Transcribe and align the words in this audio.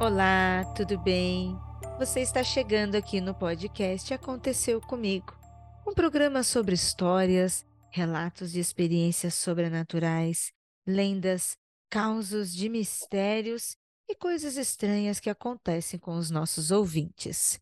Olá, 0.00 0.64
tudo 0.74 0.98
bem? 0.98 1.54
Você 1.98 2.20
está 2.20 2.42
chegando 2.42 2.94
aqui 2.94 3.20
no 3.20 3.34
podcast 3.34 4.14
Aconteceu 4.14 4.80
Comigo, 4.80 5.38
um 5.86 5.92
programa 5.92 6.42
sobre 6.42 6.74
histórias, 6.74 7.66
relatos 7.90 8.50
de 8.50 8.60
experiências 8.60 9.34
sobrenaturais, 9.34 10.54
lendas, 10.86 11.54
causos 11.90 12.50
de 12.50 12.70
mistérios 12.70 13.76
e 14.08 14.14
coisas 14.14 14.56
estranhas 14.56 15.20
que 15.20 15.28
acontecem 15.28 16.00
com 16.00 16.16
os 16.16 16.30
nossos 16.30 16.70
ouvintes. 16.70 17.60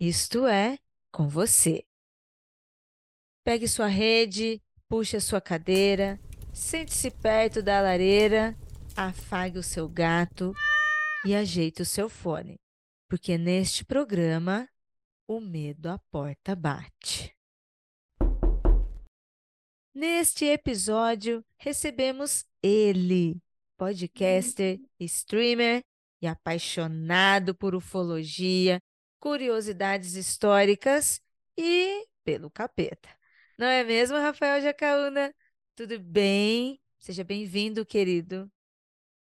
Isto 0.00 0.44
é, 0.44 0.78
com 1.12 1.28
você. 1.28 1.84
Pegue 3.44 3.68
sua 3.68 3.86
rede, 3.86 4.60
puxe 4.88 5.18
a 5.18 5.20
sua 5.20 5.40
cadeira, 5.40 6.18
sente-se 6.52 7.12
perto 7.12 7.62
da 7.62 7.80
lareira, 7.80 8.58
afague 8.96 9.60
o 9.60 9.62
seu 9.62 9.88
gato 9.88 10.52
e 11.26 11.34
ajeite 11.34 11.82
o 11.82 11.84
seu 11.84 12.08
fone, 12.08 12.60
porque 13.08 13.36
neste 13.36 13.84
programa 13.84 14.68
o 15.26 15.40
medo 15.40 15.88
à 15.88 15.98
porta 15.98 16.54
bate. 16.54 17.34
Neste 19.92 20.44
episódio, 20.44 21.44
recebemos 21.58 22.44
ele, 22.62 23.42
podcaster, 23.76 24.78
streamer 25.00 25.82
e 26.22 26.28
apaixonado 26.28 27.54
por 27.54 27.74
ufologia, 27.74 28.78
curiosidades 29.18 30.14
históricas 30.14 31.20
e 31.56 32.06
pelo 32.24 32.50
capeta. 32.50 33.08
Não 33.58 33.66
é 33.66 33.82
mesmo, 33.82 34.16
Rafael 34.18 34.60
Jacaúna? 34.60 35.34
Tudo 35.74 35.98
bem? 35.98 36.78
Seja 36.98 37.24
bem-vindo, 37.24 37.84
querido. 37.84 38.48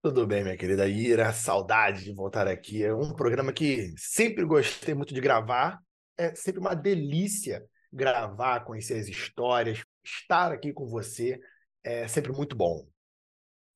Tudo 0.04 0.26
bem, 0.26 0.42
minha 0.42 0.54
querida 0.54 0.86
Ira, 0.86 1.32
saudade 1.32 2.04
de 2.04 2.12
voltar 2.12 2.46
aqui. 2.46 2.84
É 2.84 2.94
um 2.94 3.14
programa 3.14 3.54
que 3.54 3.94
sempre 3.96 4.44
gostei 4.44 4.92
muito 4.92 5.14
de 5.14 5.20
gravar. 5.22 5.80
É 6.18 6.34
sempre 6.34 6.60
uma 6.60 6.74
delícia 6.74 7.64
gravar, 7.90 8.66
conhecer 8.66 9.00
as 9.00 9.08
histórias, 9.08 9.82
estar 10.04 10.52
aqui 10.52 10.74
com 10.74 10.86
você. 10.86 11.40
É 11.82 12.06
sempre 12.06 12.32
muito 12.32 12.54
bom. 12.54 12.86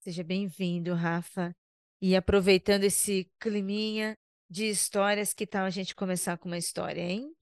Seja 0.01 0.23
bem-vindo, 0.23 0.93
Rafa. 0.93 1.51
E 1.99 2.15
aproveitando 2.15 2.85
esse 2.85 3.27
climinha 3.41 4.15
de 4.51 4.69
histórias, 4.69 5.33
que 5.33 5.47
tal 5.47 5.65
a 5.65 5.71
gente 5.71 5.95
começar 5.95 6.37
com 6.37 6.51
uma 6.51 6.59
história, 6.59 7.01
hein? 7.01 7.33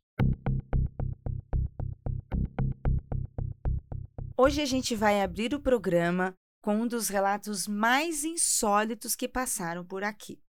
Hoje 4.36 4.62
a 4.62 4.66
gente 4.66 4.94
vai 4.94 5.22
abrir 5.22 5.52
o 5.54 5.60
programa 5.60 6.36
com 6.66 6.78
um 6.78 6.88
dos 6.88 7.08
relatos 7.08 7.68
mais 7.68 8.24
insólitos 8.24 9.14
que 9.14 9.28
passaram 9.28 9.86
por 9.86 10.02
aqui. 10.02 10.42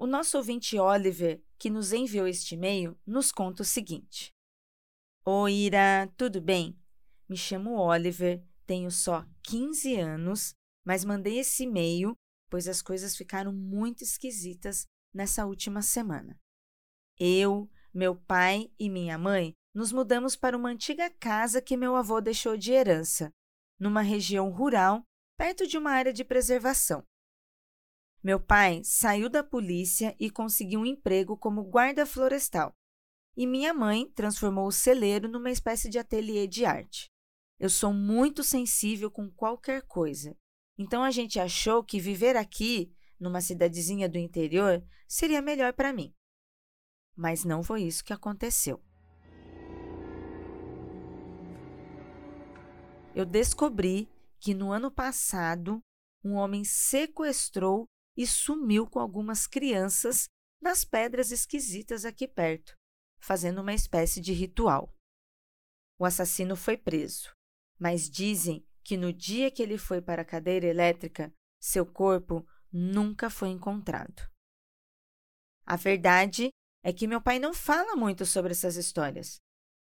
O 0.00 0.04
nosso 0.04 0.36
ouvinte 0.36 0.76
Oliver, 0.80 1.40
que 1.56 1.70
nos 1.70 1.92
enviou 1.92 2.26
este 2.26 2.56
e-mail, 2.56 2.98
nos 3.06 3.30
conta 3.30 3.62
o 3.62 3.64
seguinte: 3.64 4.32
Oi, 5.24 5.52
Ira, 5.52 6.12
tudo 6.16 6.40
bem? 6.40 6.76
Me 7.28 7.36
chamo 7.36 7.78
Oliver, 7.78 8.44
tenho 8.66 8.90
só 8.90 9.24
15 9.44 9.94
anos, 9.94 10.54
mas 10.84 11.04
mandei 11.04 11.38
esse 11.38 11.62
e-mail 11.62 12.16
pois 12.50 12.66
as 12.66 12.82
coisas 12.82 13.16
ficaram 13.16 13.52
muito 13.52 14.02
esquisitas 14.02 14.86
nessa 15.14 15.46
última 15.46 15.82
semana. 15.82 16.36
Eu, 17.16 17.70
meu 17.94 18.16
pai 18.16 18.72
e 18.76 18.90
minha 18.90 19.16
mãe 19.16 19.52
nos 19.72 19.92
mudamos 19.92 20.34
para 20.34 20.56
uma 20.56 20.70
antiga 20.70 21.08
casa 21.10 21.62
que 21.62 21.76
meu 21.76 21.94
avô 21.94 22.20
deixou 22.20 22.56
de 22.56 22.72
herança, 22.72 23.30
numa 23.78 24.00
região 24.00 24.50
rural, 24.50 25.02
perto 25.36 25.66
de 25.66 25.76
uma 25.76 25.90
área 25.90 26.12
de 26.12 26.24
preservação. 26.24 27.04
Meu 28.22 28.40
pai 28.40 28.82
saiu 28.82 29.28
da 29.28 29.44
polícia 29.44 30.16
e 30.18 30.30
conseguiu 30.30 30.80
um 30.80 30.86
emprego 30.86 31.36
como 31.36 31.64
guarda 31.64 32.06
florestal, 32.06 32.74
e 33.36 33.46
minha 33.46 33.74
mãe 33.74 34.10
transformou 34.12 34.66
o 34.66 34.72
celeiro 34.72 35.28
numa 35.28 35.50
espécie 35.50 35.88
de 35.88 35.98
ateliê 35.98 36.46
de 36.46 36.64
arte. 36.64 37.10
Eu 37.58 37.70
sou 37.70 37.92
muito 37.92 38.42
sensível 38.42 39.10
com 39.10 39.30
qualquer 39.30 39.82
coisa, 39.82 40.36
então 40.78 41.02
a 41.02 41.10
gente 41.10 41.38
achou 41.38 41.84
que 41.84 42.00
viver 42.00 42.36
aqui, 42.36 42.92
numa 43.18 43.40
cidadezinha 43.40 44.08
do 44.08 44.18
interior, 44.18 44.84
seria 45.08 45.40
melhor 45.40 45.72
para 45.72 45.92
mim. 45.92 46.14
Mas 47.14 47.44
não 47.44 47.62
foi 47.62 47.82
isso 47.82 48.04
que 48.04 48.12
aconteceu. 48.12 48.82
Eu 53.16 53.24
descobri 53.24 54.10
que 54.38 54.52
no 54.52 54.70
ano 54.70 54.90
passado 54.90 55.80
um 56.22 56.34
homem 56.34 56.64
sequestrou 56.64 57.86
e 58.14 58.26
sumiu 58.26 58.86
com 58.86 59.00
algumas 59.00 59.46
crianças 59.46 60.28
nas 60.60 60.84
pedras 60.84 61.30
esquisitas 61.30 62.04
aqui 62.04 62.28
perto, 62.28 62.74
fazendo 63.18 63.62
uma 63.62 63.72
espécie 63.72 64.20
de 64.20 64.34
ritual. 64.34 64.94
O 65.98 66.04
assassino 66.04 66.54
foi 66.56 66.76
preso, 66.76 67.32
mas 67.80 68.10
dizem 68.10 68.62
que 68.84 68.98
no 68.98 69.10
dia 69.10 69.50
que 69.50 69.62
ele 69.62 69.78
foi 69.78 70.02
para 70.02 70.20
a 70.20 70.24
cadeira 70.24 70.66
elétrica, 70.66 71.32
seu 71.58 71.86
corpo 71.86 72.46
nunca 72.70 73.30
foi 73.30 73.48
encontrado. 73.48 74.30
A 75.64 75.76
verdade 75.76 76.50
é 76.84 76.92
que 76.92 77.06
meu 77.06 77.22
pai 77.22 77.38
não 77.38 77.54
fala 77.54 77.96
muito 77.96 78.26
sobre 78.26 78.52
essas 78.52 78.76
histórias 78.76 79.40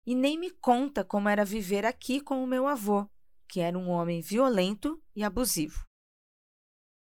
e 0.06 0.15
nem 0.15 0.39
me 0.39 0.51
conta 0.51 1.03
como 1.03 1.31
era 1.31 1.43
viver 1.43 1.87
aqui 1.87 2.21
com 2.21 2.45
o 2.45 2.47
meu 2.47 2.67
avô, 2.67 3.09
que 3.54 3.60
era 3.60 3.78
um 3.78 3.88
homem 3.88 4.20
violento 4.20 5.00
e 5.15 5.22
abusivo. 5.22 5.87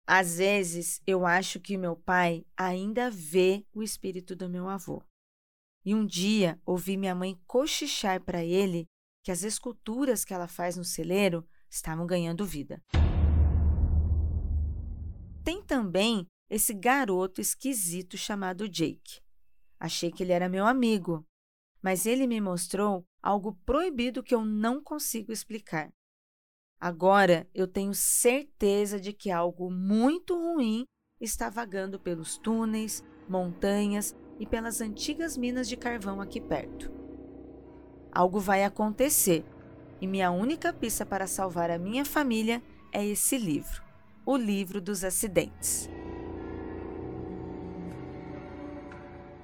Às 0.06 0.38
vezes, 0.38 1.02
eu 1.08 1.26
acho 1.26 1.60
que 1.60 1.80
meu 1.80 1.96
pai 1.96 2.46
ainda 2.56 3.10
vê 3.10 3.66
o 3.74 3.82
espírito 3.82 4.36
do 4.36 4.48
meu 4.48 4.70
avô. 4.70 5.02
E 5.84 5.96
um 5.96 6.06
dia 6.06 6.62
ouvi 6.64 6.96
minha 6.96 7.16
mãe 7.16 7.42
cochichar 7.48 8.22
para 8.22 8.46
ele 8.46 8.86
que 9.24 9.32
as 9.32 9.42
esculturas 9.42 10.24
que 10.24 10.32
ela 10.32 10.48
faz 10.48 10.78
no 10.78 10.84
celeiro 10.84 11.44
estavam 11.72 12.06
ganhando 12.06 12.46
vida. 12.46 12.80
Tem 15.44 15.60
também 15.64 16.28
esse 16.52 16.72
garoto 16.72 17.42
esquisito 17.42 18.16
chamado 18.16 18.70
Jake. 18.70 19.22
Achei 19.80 20.12
que 20.12 20.22
ele 20.22 20.34
era 20.34 20.48
meu 20.48 20.68
amigo, 20.68 21.26
mas 21.82 22.06
ele 22.06 22.28
me 22.28 22.40
mostrou 22.40 23.04
algo 23.24 23.56
proibido 23.66 24.22
que 24.22 24.36
eu 24.36 24.46
não 24.46 24.84
consigo 24.84 25.32
explicar. 25.32 25.92
Agora 26.84 27.48
eu 27.56 27.66
tenho 27.66 27.94
certeza 27.94 29.00
de 29.00 29.14
que 29.14 29.32
algo 29.32 29.72
muito 29.72 30.36
ruim 30.36 30.84
está 31.18 31.50
vagando 31.50 31.98
pelos 31.98 32.38
túneis, 32.38 33.02
montanhas 33.26 34.14
e 34.38 34.46
pelas 34.46 34.82
antigas 34.82 35.38
minas 35.38 35.70
de 35.70 35.78
carvão 35.78 36.20
aqui 36.20 36.42
perto. 36.42 36.92
Algo 38.12 38.38
vai 38.38 38.66
acontecer 38.66 39.46
e 40.02 40.06
minha 40.06 40.30
única 40.30 40.74
pista 40.74 41.06
para 41.06 41.26
salvar 41.26 41.72
a 41.72 41.80
minha 41.80 42.04
família 42.04 42.62
é 42.92 43.06
esse 43.06 43.38
livro, 43.38 43.82
O 44.26 44.36
Livro 44.36 44.82
dos 44.82 45.06
Acidentes. 45.06 45.90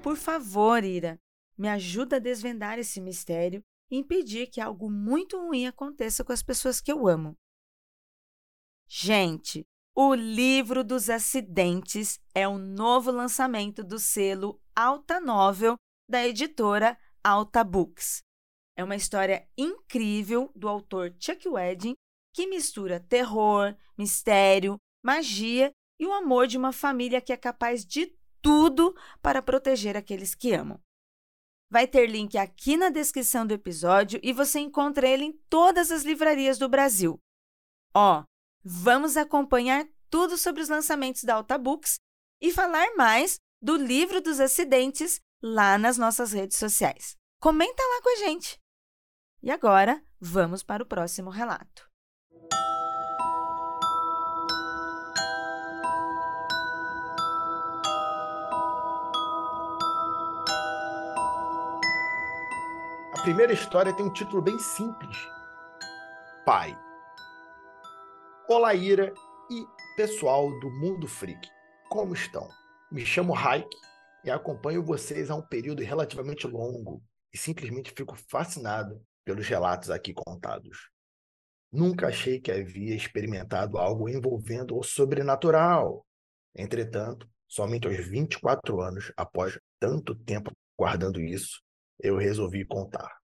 Por 0.02 0.18
favor, 0.18 0.84
Ira, 0.84 1.18
me 1.56 1.70
ajuda 1.70 2.16
a 2.16 2.20
desvendar 2.20 2.78
esse 2.78 3.00
mistério 3.00 3.64
impedir 3.90 4.46
que 4.46 4.60
algo 4.60 4.90
muito 4.90 5.38
ruim 5.38 5.66
aconteça 5.66 6.24
com 6.24 6.32
as 6.32 6.42
pessoas 6.42 6.80
que 6.80 6.92
eu 6.92 7.08
amo. 7.08 7.36
Gente, 8.88 9.64
o 9.94 10.14
Livro 10.14 10.82
dos 10.84 11.10
Acidentes 11.10 12.18
é 12.34 12.46
o 12.46 12.58
novo 12.58 13.10
lançamento 13.10 13.84
do 13.84 13.98
selo 13.98 14.60
Alta 14.74 15.20
Novel 15.20 15.76
da 16.08 16.26
editora 16.26 16.98
Alta 17.22 17.62
Books. 17.62 18.22
É 18.76 18.82
uma 18.82 18.96
história 18.96 19.48
incrível 19.58 20.50
do 20.56 20.68
autor 20.68 21.14
Chuck 21.20 21.48
Wedding 21.48 21.94
que 22.32 22.46
mistura 22.46 23.00
terror, 23.00 23.76
mistério, 23.98 24.76
magia 25.02 25.72
e 25.98 26.06
o 26.06 26.12
amor 26.12 26.46
de 26.46 26.56
uma 26.56 26.72
família 26.72 27.20
que 27.20 27.32
é 27.32 27.36
capaz 27.36 27.84
de 27.84 28.16
tudo 28.40 28.94
para 29.20 29.42
proteger 29.42 29.96
aqueles 29.96 30.34
que 30.34 30.52
amam. 30.52 30.80
Vai 31.70 31.86
ter 31.86 32.06
link 32.08 32.36
aqui 32.36 32.76
na 32.76 32.90
descrição 32.90 33.46
do 33.46 33.54
episódio 33.54 34.18
e 34.24 34.32
você 34.32 34.58
encontra 34.58 35.08
ele 35.08 35.24
em 35.24 35.32
todas 35.48 35.92
as 35.92 36.02
livrarias 36.02 36.58
do 36.58 36.68
Brasil. 36.68 37.16
Ó, 37.94 38.24
vamos 38.64 39.16
acompanhar 39.16 39.86
tudo 40.10 40.36
sobre 40.36 40.62
os 40.62 40.68
lançamentos 40.68 41.22
da 41.22 41.36
Alta 41.36 41.56
Books 41.56 42.00
e 42.40 42.52
falar 42.52 42.96
mais 42.96 43.38
do 43.62 43.76
livro 43.76 44.20
dos 44.20 44.40
acidentes 44.40 45.20
lá 45.40 45.78
nas 45.78 45.96
nossas 45.96 46.32
redes 46.32 46.58
sociais. 46.58 47.14
Comenta 47.40 47.82
lá 47.82 48.02
com 48.02 48.08
a 48.14 48.16
gente. 48.16 48.58
E 49.40 49.50
agora, 49.50 50.02
vamos 50.18 50.64
para 50.64 50.82
o 50.82 50.86
próximo 50.86 51.30
relato. 51.30 51.88
A 63.20 63.22
primeira 63.22 63.52
história 63.52 63.94
tem 63.94 64.06
um 64.06 64.12
título 64.14 64.40
bem 64.40 64.58
simples: 64.58 65.14
Pai. 66.46 66.74
Olá, 68.48 68.74
Ira 68.74 69.12
e 69.50 69.66
pessoal 69.94 70.58
do 70.58 70.70
Mundo 70.70 71.06
Freak, 71.06 71.46
como 71.90 72.14
estão? 72.14 72.48
Me 72.90 73.04
chamo 73.04 73.34
Raik 73.34 73.68
e 74.24 74.30
acompanho 74.30 74.82
vocês 74.82 75.30
há 75.30 75.34
um 75.34 75.46
período 75.46 75.82
relativamente 75.82 76.46
longo 76.46 77.02
e 77.30 77.36
simplesmente 77.36 77.92
fico 77.94 78.16
fascinado 78.16 78.98
pelos 79.22 79.46
relatos 79.46 79.90
aqui 79.90 80.14
contados. 80.14 80.88
Nunca 81.70 82.08
achei 82.08 82.40
que 82.40 82.50
havia 82.50 82.96
experimentado 82.96 83.76
algo 83.76 84.08
envolvendo 84.08 84.78
o 84.78 84.82
sobrenatural. 84.82 86.06
Entretanto, 86.56 87.28
somente 87.46 87.86
aos 87.86 87.98
24 87.98 88.80
anos, 88.80 89.12
após 89.14 89.60
tanto 89.78 90.14
tempo 90.14 90.50
guardando 90.74 91.20
isso, 91.20 91.60
eu 92.02 92.16
resolvi 92.16 92.64
contar. 92.64 93.20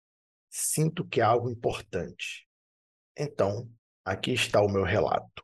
Sinto 0.49 1.05
que 1.05 1.19
é 1.19 1.23
algo 1.23 1.49
importante. 1.49 2.47
Então, 3.17 3.69
aqui 4.03 4.33
está 4.33 4.61
o 4.61 4.69
meu 4.69 4.83
relato. 4.83 5.43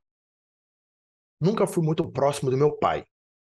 Nunca 1.40 1.66
fui 1.66 1.84
muito 1.84 2.10
próximo 2.12 2.52
do 2.52 2.58
meu 2.58 2.78
pai. 2.78 3.06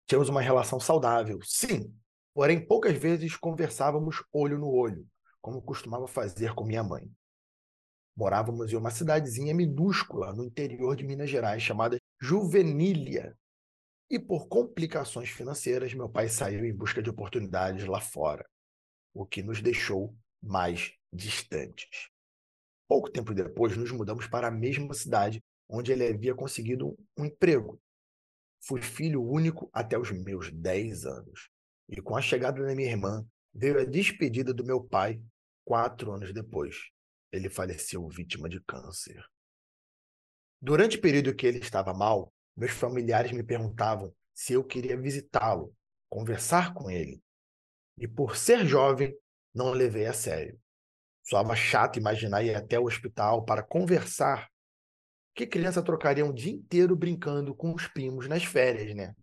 Tínhamos 0.07 0.29
uma 0.29 0.41
relação 0.41 0.79
saudável, 0.79 1.39
sim, 1.43 1.93
porém 2.33 2.65
poucas 2.65 2.97
vezes 2.97 3.35
conversávamos 3.35 4.23
olho 4.31 4.57
no 4.57 4.69
olho, 4.69 5.07
como 5.41 5.61
costumava 5.61 6.07
fazer 6.07 6.53
com 6.53 6.63
minha 6.63 6.83
mãe. 6.83 7.11
Morávamos 8.15 8.71
em 8.73 8.75
uma 8.75 8.91
cidadezinha 8.91 9.53
minúscula 9.53 10.33
no 10.33 10.43
interior 10.43 10.95
de 10.95 11.05
Minas 11.05 11.29
Gerais 11.29 11.63
chamada 11.63 11.97
Juvenília. 12.21 13.37
E 14.09 14.19
por 14.19 14.47
complicações 14.47 15.29
financeiras, 15.29 15.93
meu 15.93 16.09
pai 16.09 16.27
saiu 16.27 16.65
em 16.65 16.75
busca 16.75 17.01
de 17.01 17.09
oportunidades 17.09 17.85
lá 17.85 18.01
fora, 18.01 18.45
o 19.13 19.25
que 19.25 19.41
nos 19.41 19.61
deixou 19.61 20.15
mais 20.41 20.93
distantes. 21.11 22.09
Pouco 22.87 23.09
tempo 23.09 23.33
depois, 23.33 23.75
nos 23.77 23.91
mudamos 23.91 24.27
para 24.27 24.47
a 24.47 24.51
mesma 24.51 24.93
cidade 24.93 25.43
onde 25.67 25.91
ele 25.91 26.07
havia 26.07 26.33
conseguido 26.33 26.97
um 27.17 27.25
emprego. 27.25 27.79
Fui 28.61 28.81
filho 28.81 29.23
único 29.23 29.69
até 29.71 29.97
os 29.97 30.11
meus 30.11 30.51
10 30.51 31.05
anos. 31.05 31.49
E 31.87 32.01
com 32.01 32.15
a 32.15 32.21
chegada 32.21 32.63
da 32.65 32.75
minha 32.75 32.89
irmã, 32.89 33.25
veio 33.53 33.79
a 33.79 33.85
despedida 33.85 34.53
do 34.53 34.65
meu 34.65 34.83
pai 34.83 35.21
quatro 35.65 36.11
anos 36.11 36.33
depois 36.33 36.75
ele 37.31 37.49
faleceu 37.49 38.07
vítima 38.07 38.49
de 38.49 38.59
câncer. 38.61 39.23
Durante 40.61 40.97
o 40.97 41.01
período 41.01 41.35
que 41.35 41.45
ele 41.45 41.59
estava 41.59 41.93
mal, 41.93 42.33
meus 42.55 42.71
familiares 42.71 43.31
me 43.31 43.43
perguntavam 43.43 44.13
se 44.33 44.53
eu 44.53 44.63
queria 44.63 44.99
visitá-lo, 44.99 45.73
conversar 46.09 46.73
com 46.73 46.89
ele. 46.89 47.21
E 47.99 48.07
por 48.07 48.37
ser 48.37 48.65
jovem, 48.65 49.13
não 49.53 49.71
levei 49.71 50.05
a 50.05 50.13
sério. 50.13 50.59
Soava 51.21 51.55
chato 51.55 51.99
imaginar 51.99 52.43
ir 52.43 52.55
até 52.55 52.79
o 52.79 52.85
hospital 52.85 53.43
para 53.43 53.61
conversar. 53.61 54.49
Que 55.35 55.45
criança 55.45 55.83
trocaria 55.83 56.25
um 56.25 56.33
dia 56.33 56.53
inteiro 56.53 56.95
brincando 56.95 57.53
com 57.53 57.73
os 57.73 57.87
primos 57.87 58.27
nas 58.27 58.43
férias, 58.43 58.95
né? 58.95 59.13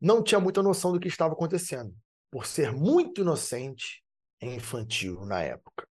Não 0.00 0.22
tinha 0.22 0.40
muita 0.40 0.62
noção 0.62 0.92
do 0.92 1.00
que 1.00 1.08
estava 1.08 1.34
acontecendo, 1.34 1.94
por 2.30 2.46
ser 2.46 2.72
muito 2.72 3.22
inocente 3.22 4.02
e 4.40 4.46
infantil 4.46 5.24
na 5.26 5.42
época. 5.42 5.86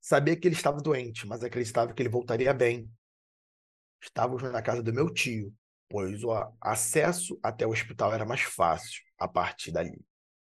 Sabia 0.00 0.36
que 0.36 0.46
ele 0.46 0.54
estava 0.54 0.80
doente, 0.80 1.26
mas 1.26 1.42
acreditava 1.42 1.92
que 1.92 2.02
ele 2.02 2.08
voltaria 2.08 2.54
bem. 2.54 2.90
Estávamos 4.00 4.42
na 4.42 4.62
casa 4.62 4.82
do 4.82 4.92
meu 4.92 5.12
tio, 5.12 5.54
pois 5.88 6.22
o 6.22 6.30
acesso 6.60 7.38
até 7.42 7.66
o 7.66 7.70
hospital 7.70 8.14
era 8.14 8.24
mais 8.24 8.42
fácil 8.42 9.02
a 9.18 9.28
partir 9.28 9.72
dali. 9.72 9.98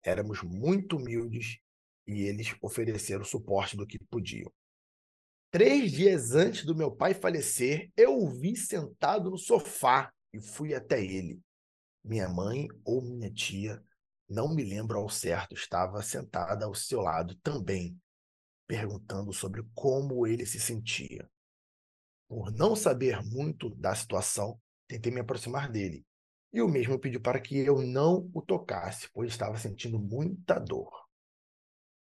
Éramos 0.04 0.43
muito 0.43 0.96
humildes 0.96 1.58
e 2.06 2.22
eles 2.22 2.54
ofereceram 2.60 3.22
o 3.22 3.26
suporte 3.26 3.76
do 3.76 3.87
que 3.87 3.99
podiam. 3.99 4.52
Três 5.50 5.93
dias 5.93 6.32
antes 6.32 6.64
do 6.64 6.75
meu 6.75 6.90
pai 6.90 7.12
falecer, 7.12 7.90
eu 7.96 8.16
o 8.16 8.28
vi 8.28 8.56
sentado 8.56 9.31
no 9.31 9.37
sofá 9.38 10.12
e 10.32 10.40
fui 10.40 10.75
até 10.75 11.04
ele. 11.04 11.40
Minha 12.02 12.28
mãe 12.28 12.66
ou 12.84 13.02
minha 13.02 13.31
tia, 13.31 13.82
não 14.28 14.54
me 14.54 14.64
lembro 14.64 14.99
ao 14.99 15.10
certo, 15.10 15.54
estava 15.54 16.02
sentada 16.02 16.64
ao 16.64 16.75
seu 16.75 17.02
lado 17.02 17.34
também, 17.37 18.00
perguntando 18.66 19.32
sobre 19.32 19.62
como 19.75 20.26
ele 20.26 20.46
se 20.46 20.58
sentia. 20.58 21.31
Por 22.26 22.50
não 22.50 22.75
saber 22.75 23.22
muito 23.22 23.69
da 23.69 23.94
situação, 23.94 24.58
tentei 24.88 25.12
me 25.12 25.20
aproximar 25.20 25.70
dele. 25.70 26.02
E 26.52 26.60
o 26.60 26.69
mesmo 26.69 26.99
pediu 26.99 27.20
para 27.20 27.40
que 27.40 27.58
eu 27.58 27.81
não 27.81 28.31
o 28.34 28.43
tocasse, 28.43 29.08
pois 29.12 29.31
estava 29.31 29.56
sentindo 29.56 29.99
muita 29.99 30.58
dor. 30.58 30.90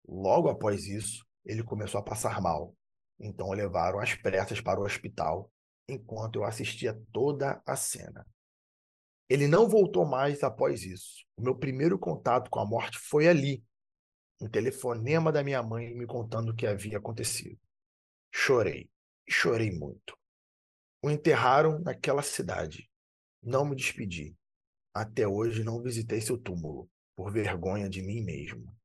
Logo 0.07 0.49
após 0.49 0.85
isso, 0.87 1.25
ele 1.45 1.63
começou 1.63 1.99
a 1.99 2.03
passar 2.03 2.41
mal. 2.41 2.75
Então 3.19 3.49
o 3.49 3.53
levaram 3.53 3.99
às 3.99 4.15
pressas 4.15 4.59
para 4.59 4.79
o 4.79 4.83
hospital, 4.83 5.51
enquanto 5.87 6.37
eu 6.37 6.43
assistia 6.43 6.99
toda 7.11 7.61
a 7.65 7.75
cena. 7.75 8.25
Ele 9.29 9.47
não 9.47 9.69
voltou 9.69 10.05
mais 10.05 10.43
após 10.43 10.83
isso. 10.83 11.25
O 11.37 11.41
meu 11.41 11.55
primeiro 11.55 11.97
contato 11.97 12.49
com 12.49 12.59
a 12.59 12.65
morte 12.65 12.97
foi 12.97 13.27
ali, 13.27 13.63
um 14.41 14.49
telefonema 14.49 15.31
da 15.31 15.43
minha 15.43 15.61
mãe 15.63 15.93
me 15.93 16.07
contando 16.07 16.49
o 16.49 16.55
que 16.55 16.65
havia 16.65 16.97
acontecido. 16.97 17.57
Chorei, 18.33 18.89
chorei 19.29 19.71
muito. 19.71 20.17
O 21.01 21.09
enterraram 21.09 21.79
naquela 21.79 22.23
cidade. 22.23 22.90
Não 23.41 23.65
me 23.65 23.75
despedi. 23.75 24.35
Até 24.93 25.27
hoje 25.27 25.63
não 25.63 25.81
visitei 25.81 26.21
seu 26.21 26.37
túmulo, 26.37 26.89
por 27.15 27.31
vergonha 27.31 27.89
de 27.89 28.01
mim 28.01 28.21
mesmo. 28.21 28.75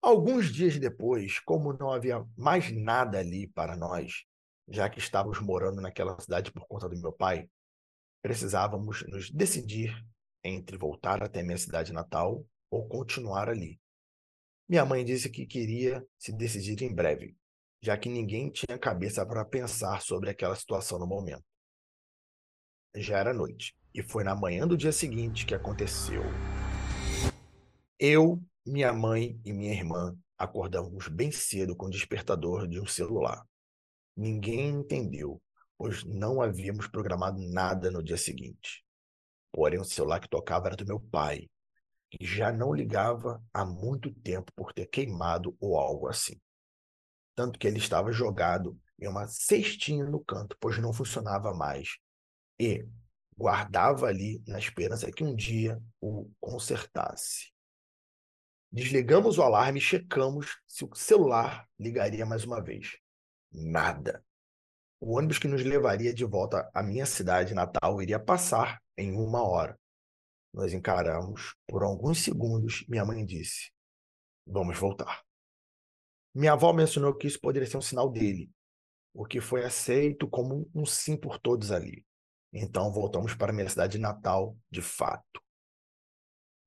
Alguns 0.00 0.52
dias 0.52 0.78
depois, 0.78 1.40
como 1.40 1.72
não 1.72 1.90
havia 1.90 2.24
mais 2.36 2.70
nada 2.70 3.18
ali 3.18 3.48
para 3.48 3.76
nós, 3.76 4.24
já 4.68 4.88
que 4.88 4.98
estávamos 4.98 5.40
morando 5.40 5.80
naquela 5.80 6.18
cidade 6.20 6.52
por 6.52 6.66
conta 6.68 6.88
do 6.88 7.00
meu 7.00 7.12
pai, 7.12 7.48
precisávamos 8.22 9.04
nos 9.08 9.30
decidir 9.30 9.92
entre 10.44 10.76
voltar 10.76 11.22
até 11.22 11.42
minha 11.42 11.58
cidade 11.58 11.92
natal 11.92 12.44
ou 12.70 12.86
continuar 12.86 13.48
ali. 13.48 13.80
Minha 14.68 14.84
mãe 14.84 15.04
disse 15.04 15.30
que 15.30 15.46
queria 15.46 16.06
se 16.18 16.32
decidir 16.32 16.82
em 16.82 16.94
breve, 16.94 17.36
já 17.82 17.96
que 17.96 18.08
ninguém 18.08 18.50
tinha 18.50 18.78
cabeça 18.78 19.26
para 19.26 19.44
pensar 19.44 20.02
sobre 20.02 20.30
aquela 20.30 20.54
situação 20.54 20.98
no 20.98 21.06
momento. 21.06 21.44
Já 22.94 23.18
era 23.18 23.34
noite, 23.34 23.76
e 23.94 24.02
foi 24.02 24.24
na 24.24 24.34
manhã 24.34 24.66
do 24.66 24.76
dia 24.76 24.92
seguinte 24.92 25.44
que 25.44 25.54
aconteceu. 25.54 26.22
Eu, 27.98 28.42
minha 28.66 28.92
mãe 28.92 29.40
e 29.44 29.52
minha 29.52 29.72
irmã 29.72 30.16
acordamos 30.38 31.08
bem 31.08 31.30
cedo 31.32 31.76
com 31.76 31.86
o 31.86 31.90
despertador 31.90 32.66
de 32.66 32.80
um 32.80 32.86
celular. 32.86 33.44
Ninguém 34.16 34.70
entendeu, 34.70 35.42
pois 35.76 36.04
não 36.04 36.40
havíamos 36.40 36.86
programado 36.86 37.40
nada 37.40 37.90
no 37.90 38.02
dia 38.02 38.16
seguinte. 38.16 38.84
Porém, 39.52 39.80
o 39.80 39.84
celular 39.84 40.20
que 40.20 40.28
tocava 40.28 40.68
era 40.68 40.76
do 40.76 40.86
meu 40.86 41.00
pai, 41.00 41.48
que 42.10 42.24
já 42.24 42.52
não 42.52 42.72
ligava 42.72 43.42
há 43.52 43.64
muito 43.64 44.12
tempo 44.12 44.52
por 44.54 44.72
ter 44.72 44.86
queimado 44.86 45.56
ou 45.60 45.78
algo 45.78 46.08
assim. 46.08 46.40
Tanto 47.34 47.58
que 47.58 47.66
ele 47.66 47.78
estava 47.78 48.10
jogado 48.12 48.78
em 48.98 49.08
uma 49.08 49.26
cestinha 49.26 50.04
no 50.04 50.24
canto, 50.24 50.56
pois 50.60 50.78
não 50.78 50.92
funcionava 50.92 51.54
mais. 51.54 51.98
E 52.58 52.86
guardava 53.36 54.06
ali 54.06 54.42
na 54.46 54.58
esperança 54.58 55.10
que 55.12 55.22
um 55.22 55.34
dia 55.34 55.80
o 56.00 56.30
consertasse. 56.40 57.52
Desligamos 58.70 59.38
o 59.38 59.42
alarme 59.42 59.78
e 59.78 59.82
checamos 59.82 60.60
se 60.66 60.84
o 60.84 60.94
celular 60.94 61.66
ligaria 61.78 62.26
mais 62.26 62.44
uma 62.44 62.62
vez. 62.62 62.98
Nada. 63.50 64.24
O 65.00 65.16
ônibus 65.16 65.38
que 65.38 65.48
nos 65.48 65.62
levaria 65.62 66.12
de 66.12 66.24
volta 66.24 66.68
à 66.74 66.82
minha 66.82 67.06
cidade 67.06 67.54
natal 67.54 68.02
iria 68.02 68.18
passar 68.18 68.82
em 68.96 69.12
uma 69.12 69.42
hora. 69.42 69.78
Nós 70.52 70.72
encaramos 70.72 71.54
por 71.66 71.82
alguns 71.82 72.22
segundos. 72.22 72.84
Minha 72.88 73.04
mãe 73.04 73.24
disse: 73.24 73.70
Vamos 74.44 74.76
voltar. 74.76 75.22
Minha 76.34 76.52
avó 76.52 76.72
mencionou 76.72 77.14
que 77.14 77.26
isso 77.26 77.40
poderia 77.40 77.68
ser 77.68 77.76
um 77.76 77.82
sinal 77.82 78.10
dele, 78.10 78.50
o 79.14 79.24
que 79.24 79.40
foi 79.40 79.64
aceito 79.64 80.28
como 80.28 80.68
um 80.74 80.84
sim 80.84 81.16
por 81.16 81.38
todos 81.38 81.70
ali. 81.70 82.04
Então 82.52 82.92
voltamos 82.92 83.34
para 83.34 83.52
minha 83.52 83.68
cidade 83.68 83.98
natal, 83.98 84.56
de 84.70 84.80
fato. 84.82 85.40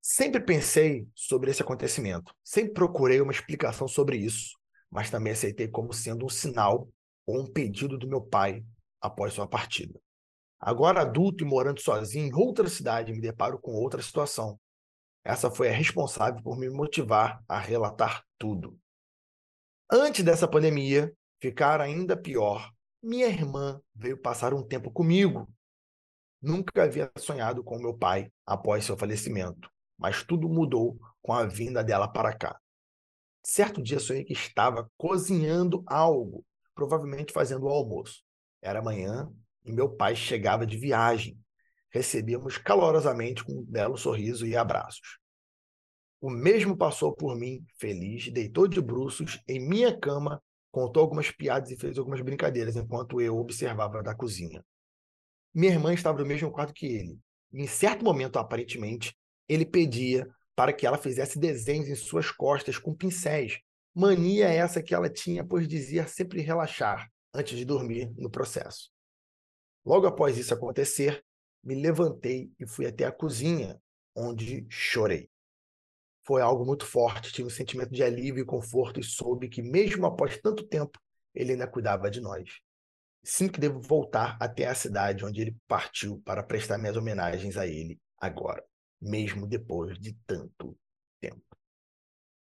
Sempre 0.02 0.40
pensei 0.42 1.08
sobre 1.14 1.52
esse 1.52 1.62
acontecimento, 1.62 2.34
sempre 2.44 2.74
procurei 2.74 3.22
uma 3.22 3.32
explicação 3.32 3.88
sobre 3.88 4.18
isso, 4.18 4.58
mas 4.90 5.10
também 5.10 5.34
aceitei 5.34 5.68
como 5.68 5.94
sendo 5.94 6.26
um 6.26 6.30
sinal 6.30 6.90
ou 7.26 7.42
um 7.42 7.52
pedido 7.52 7.98
do 7.98 8.08
meu 8.08 8.22
pai 8.22 8.64
após 9.00 9.34
sua 9.34 9.48
partida. 9.48 10.00
Agora 10.60 11.02
adulto 11.02 11.44
e 11.44 11.48
morando 11.48 11.82
sozinho 11.82 12.28
em 12.28 12.34
outra 12.34 12.68
cidade, 12.68 13.12
me 13.12 13.22
deparo 13.22 13.60
com 13.60 13.72
outra 13.72 14.02
situação. 14.02 14.60
Essa 15.24 15.52
foi 15.52 15.70
a 15.70 15.74
responsável 15.74 16.42
por 16.42 16.58
me 16.58 16.70
motivar 16.70 17.44
a 17.48 17.60
relatar 17.60 18.24
tudo. 18.38 18.78
Antes 19.92 20.24
dessa 20.24 20.48
pandemia 20.48 21.14
ficar 21.40 21.82
ainda 21.82 22.16
pior, 22.16 22.72
minha 23.02 23.28
irmã 23.28 23.82
veio 23.96 24.18
passar 24.18 24.54
um 24.54 24.64
tempo 24.64 24.92
comigo. 24.92 25.48
Nunca 26.42 26.84
havia 26.84 27.12
sonhado 27.18 27.64
com 27.64 27.78
meu 27.78 27.94
pai 27.94 28.32
após 28.46 28.84
seu 28.84 28.98
falecimento, 28.98 29.70
mas 29.98 30.24
tudo 30.24 30.50
mudou 30.50 30.98
com 31.22 31.34
a 31.34 31.46
vinda 31.46 31.84
dela 31.84 32.08
para 32.08 32.36
cá. 32.36 32.60
Certo 33.44 33.82
dia 33.82 34.00
sonhei 34.00 34.24
que 34.24 34.34
estava 34.34 34.90
cozinhando 34.98 35.84
algo, 35.86 36.44
provavelmente 36.74 37.32
fazendo 37.32 37.66
o 37.66 37.70
almoço. 37.70 38.24
Era 38.62 38.82
manhã 38.82 39.32
e 39.64 39.72
meu 39.72 39.90
pai 39.90 40.16
chegava 40.16 40.66
de 40.66 40.78
viagem. 40.78 41.38
recebemos 41.94 42.58
calorosamente 42.58 43.44
com 43.44 43.52
um 43.52 43.66
belo 43.66 43.98
sorriso 43.98 44.48
e 44.48 44.56
abraços. 44.56 45.20
O 46.22 46.30
mesmo 46.30 46.78
passou 46.78 47.14
por 47.14 47.36
mim, 47.36 47.66
feliz, 47.78 48.32
deitou 48.32 48.68
de 48.68 48.80
bruços 48.80 49.42
em 49.48 49.60
minha 49.60 50.00
cama, 50.00 50.42
contou 50.72 51.04
algumas 51.04 51.30
piadas 51.32 51.70
e 51.70 51.76
fez 51.76 51.98
algumas 51.98 52.22
brincadeiras 52.22 52.78
enquanto 52.78 53.20
eu 53.20 53.38
observava 53.38 54.02
da 54.02 54.16
cozinha. 54.16 54.64
Minha 55.54 55.74
irmã 55.74 55.94
estava 55.94 56.20
no 56.20 56.26
mesmo 56.26 56.52
quarto 56.52 56.74
que 56.74 56.86
ele, 56.86 57.20
e 57.52 57.62
em 57.62 57.68
certo 57.68 58.06
momento, 58.06 58.40
aparentemente, 58.40 59.16
ele 59.48 59.66
pedia 59.66 60.28
para 60.56 60.72
que 60.72 60.86
ela 60.86 60.98
fizesse 60.98 61.38
desenhos 61.38 61.90
em 61.90 61.96
suas 61.96 62.32
costas 62.32 62.78
com 62.78 62.94
pincéis. 62.94 63.60
Mania 63.94 64.48
essa 64.48 64.82
que 64.82 64.94
ela 64.94 65.10
tinha, 65.10 65.44
pois 65.44 65.68
dizia 65.68 66.08
sempre 66.08 66.42
relaxar 66.42 67.10
antes 67.34 67.58
de 67.58 67.66
dormir 67.66 68.14
no 68.18 68.30
processo. 68.30 68.90
Logo 69.86 70.08
após 70.08 70.38
isso 70.38 70.54
acontecer, 70.54 71.24
me 71.64 71.76
levantei 71.76 72.52
e 72.60 72.66
fui 72.66 72.86
até 72.86 73.06
a 73.06 73.12
cozinha, 73.12 73.80
onde 74.16 74.66
chorei. 74.70 75.30
Foi 76.24 76.42
algo 76.42 76.66
muito 76.66 76.86
forte, 76.86 77.34
tive 77.34 77.48
um 77.48 77.52
sentimento 77.52 77.92
de 77.92 78.04
alívio 78.04 78.44
e 78.44 78.46
conforto 78.46 79.00
e 79.00 79.04
soube 79.04 79.50
que, 79.50 79.62
mesmo 79.62 80.06
após 80.06 80.38
tanto 80.40 80.66
tempo, 80.68 81.00
ele 81.34 81.54
ainda 81.54 81.68
cuidava 81.68 82.10
de 82.10 82.22
nós. 82.22 82.62
Sinto 83.24 83.54
que 83.54 83.60
devo 83.60 83.80
voltar 83.80 84.38
até 84.40 84.66
a 84.66 84.76
cidade 84.76 85.24
onde 85.24 85.42
ele 85.42 85.56
partiu 85.68 86.22
para 86.26 86.42
prestar 86.42 86.78
minhas 86.78 86.98
homenagens 86.98 87.56
a 87.56 87.68
ele 87.68 88.00
agora, 88.18 88.64
mesmo 89.00 89.48
depois 89.48 89.98
de 90.00 90.14
tanto 90.26 90.78
tempo. 91.20 91.42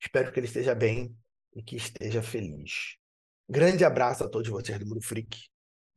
Espero 0.00 0.30
que 0.30 0.38
ele 0.38 0.46
esteja 0.46 0.74
bem 0.74 1.16
e 1.54 1.62
que 1.62 1.76
esteja 1.76 2.22
feliz. 2.22 2.96
Grande 3.48 3.84
abraço 3.84 4.24
a 4.24 4.28
todos 4.28 4.48
vocês 4.48 4.78
do 4.78 4.86
Mundo 4.86 5.00
Freak. 5.00 5.48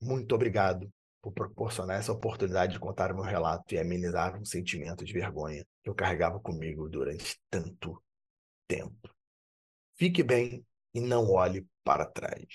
Muito 0.01 0.33
obrigado 0.33 0.91
por 1.21 1.33
proporcionar 1.33 1.99
essa 1.99 2.13
oportunidade 2.13 2.73
de 2.73 2.79
contar 2.79 3.11
o 3.11 3.15
meu 3.15 3.23
relato 3.23 3.73
e 3.73 3.79
amenizar 3.79 4.39
um 4.39 4.45
sentimento 4.45 5.03
de 5.03 5.11
vergonha 5.11 5.65
que 5.83 5.89
eu 5.89 5.95
carregava 5.95 6.39
comigo 6.39 6.87
durante 6.87 7.37
tanto 7.49 8.01
tempo. 8.67 9.13
Fique 9.97 10.23
bem 10.23 10.65
e 10.93 11.01
não 11.01 11.29
olhe 11.29 11.67
para 11.83 12.05
trás. 12.05 12.47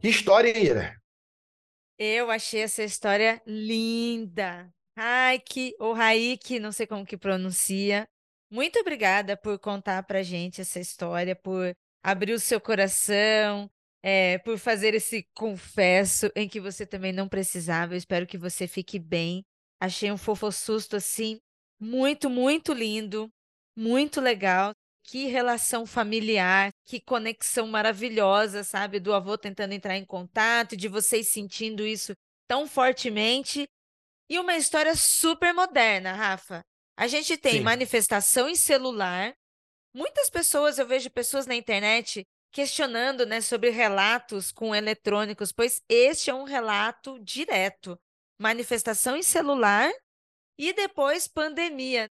Que 0.00 0.08
história, 0.08 0.56
Ira? 0.56 0.96
Eu 1.98 2.30
achei 2.30 2.62
essa 2.62 2.84
história 2.84 3.42
linda. 3.44 4.70
Raik, 4.96 5.74
ou 5.80 5.92
Raik, 5.92 6.60
não 6.60 6.70
sei 6.70 6.86
como 6.86 7.04
que 7.04 7.16
pronuncia. 7.16 8.06
Muito 8.48 8.78
obrigada 8.78 9.36
por 9.36 9.58
contar 9.58 10.04
pra 10.04 10.22
gente 10.22 10.60
essa 10.60 10.78
história, 10.78 11.34
por 11.34 11.74
abrir 12.02 12.32
o 12.32 12.38
seu 12.38 12.60
coração, 12.60 13.68
é, 14.00 14.38
por 14.38 14.56
fazer 14.56 14.94
esse 14.94 15.26
confesso 15.34 16.30
em 16.36 16.48
que 16.48 16.60
você 16.60 16.86
também 16.86 17.12
não 17.12 17.28
precisava. 17.28 17.94
Eu 17.94 17.98
espero 17.98 18.26
que 18.26 18.38
você 18.38 18.68
fique 18.68 19.00
bem. 19.00 19.44
Achei 19.80 20.12
um 20.12 20.16
fofo 20.16 20.52
susto 20.52 20.94
assim, 20.94 21.40
muito, 21.80 22.30
muito 22.30 22.72
lindo, 22.72 23.28
muito 23.76 24.20
legal. 24.20 24.72
Que 25.10 25.24
relação 25.24 25.86
familiar, 25.86 26.70
que 26.84 27.00
conexão 27.00 27.66
maravilhosa, 27.66 28.62
sabe? 28.62 29.00
Do 29.00 29.14
avô 29.14 29.38
tentando 29.38 29.72
entrar 29.72 29.96
em 29.96 30.04
contato, 30.04 30.76
de 30.76 30.86
vocês 30.86 31.28
sentindo 31.28 31.86
isso 31.86 32.12
tão 32.46 32.68
fortemente. 32.68 33.66
E 34.28 34.38
uma 34.38 34.54
história 34.54 34.94
super 34.94 35.54
moderna, 35.54 36.12
Rafa. 36.12 36.60
A 36.94 37.06
gente 37.06 37.38
tem 37.38 37.52
Sim. 37.54 37.60
manifestação 37.60 38.50
em 38.50 38.54
celular. 38.54 39.34
Muitas 39.94 40.28
pessoas, 40.28 40.78
eu 40.78 40.86
vejo 40.86 41.08
pessoas 41.08 41.46
na 41.46 41.54
internet 41.54 42.22
questionando 42.52 43.24
né, 43.24 43.40
sobre 43.40 43.70
relatos 43.70 44.52
com 44.52 44.74
eletrônicos, 44.74 45.52
pois 45.52 45.80
este 45.88 46.28
é 46.28 46.34
um 46.34 46.44
relato 46.44 47.18
direto. 47.20 47.98
Manifestação 48.38 49.16
em 49.16 49.22
celular 49.22 49.90
e 50.58 50.70
depois 50.74 51.26
pandemia. 51.26 52.10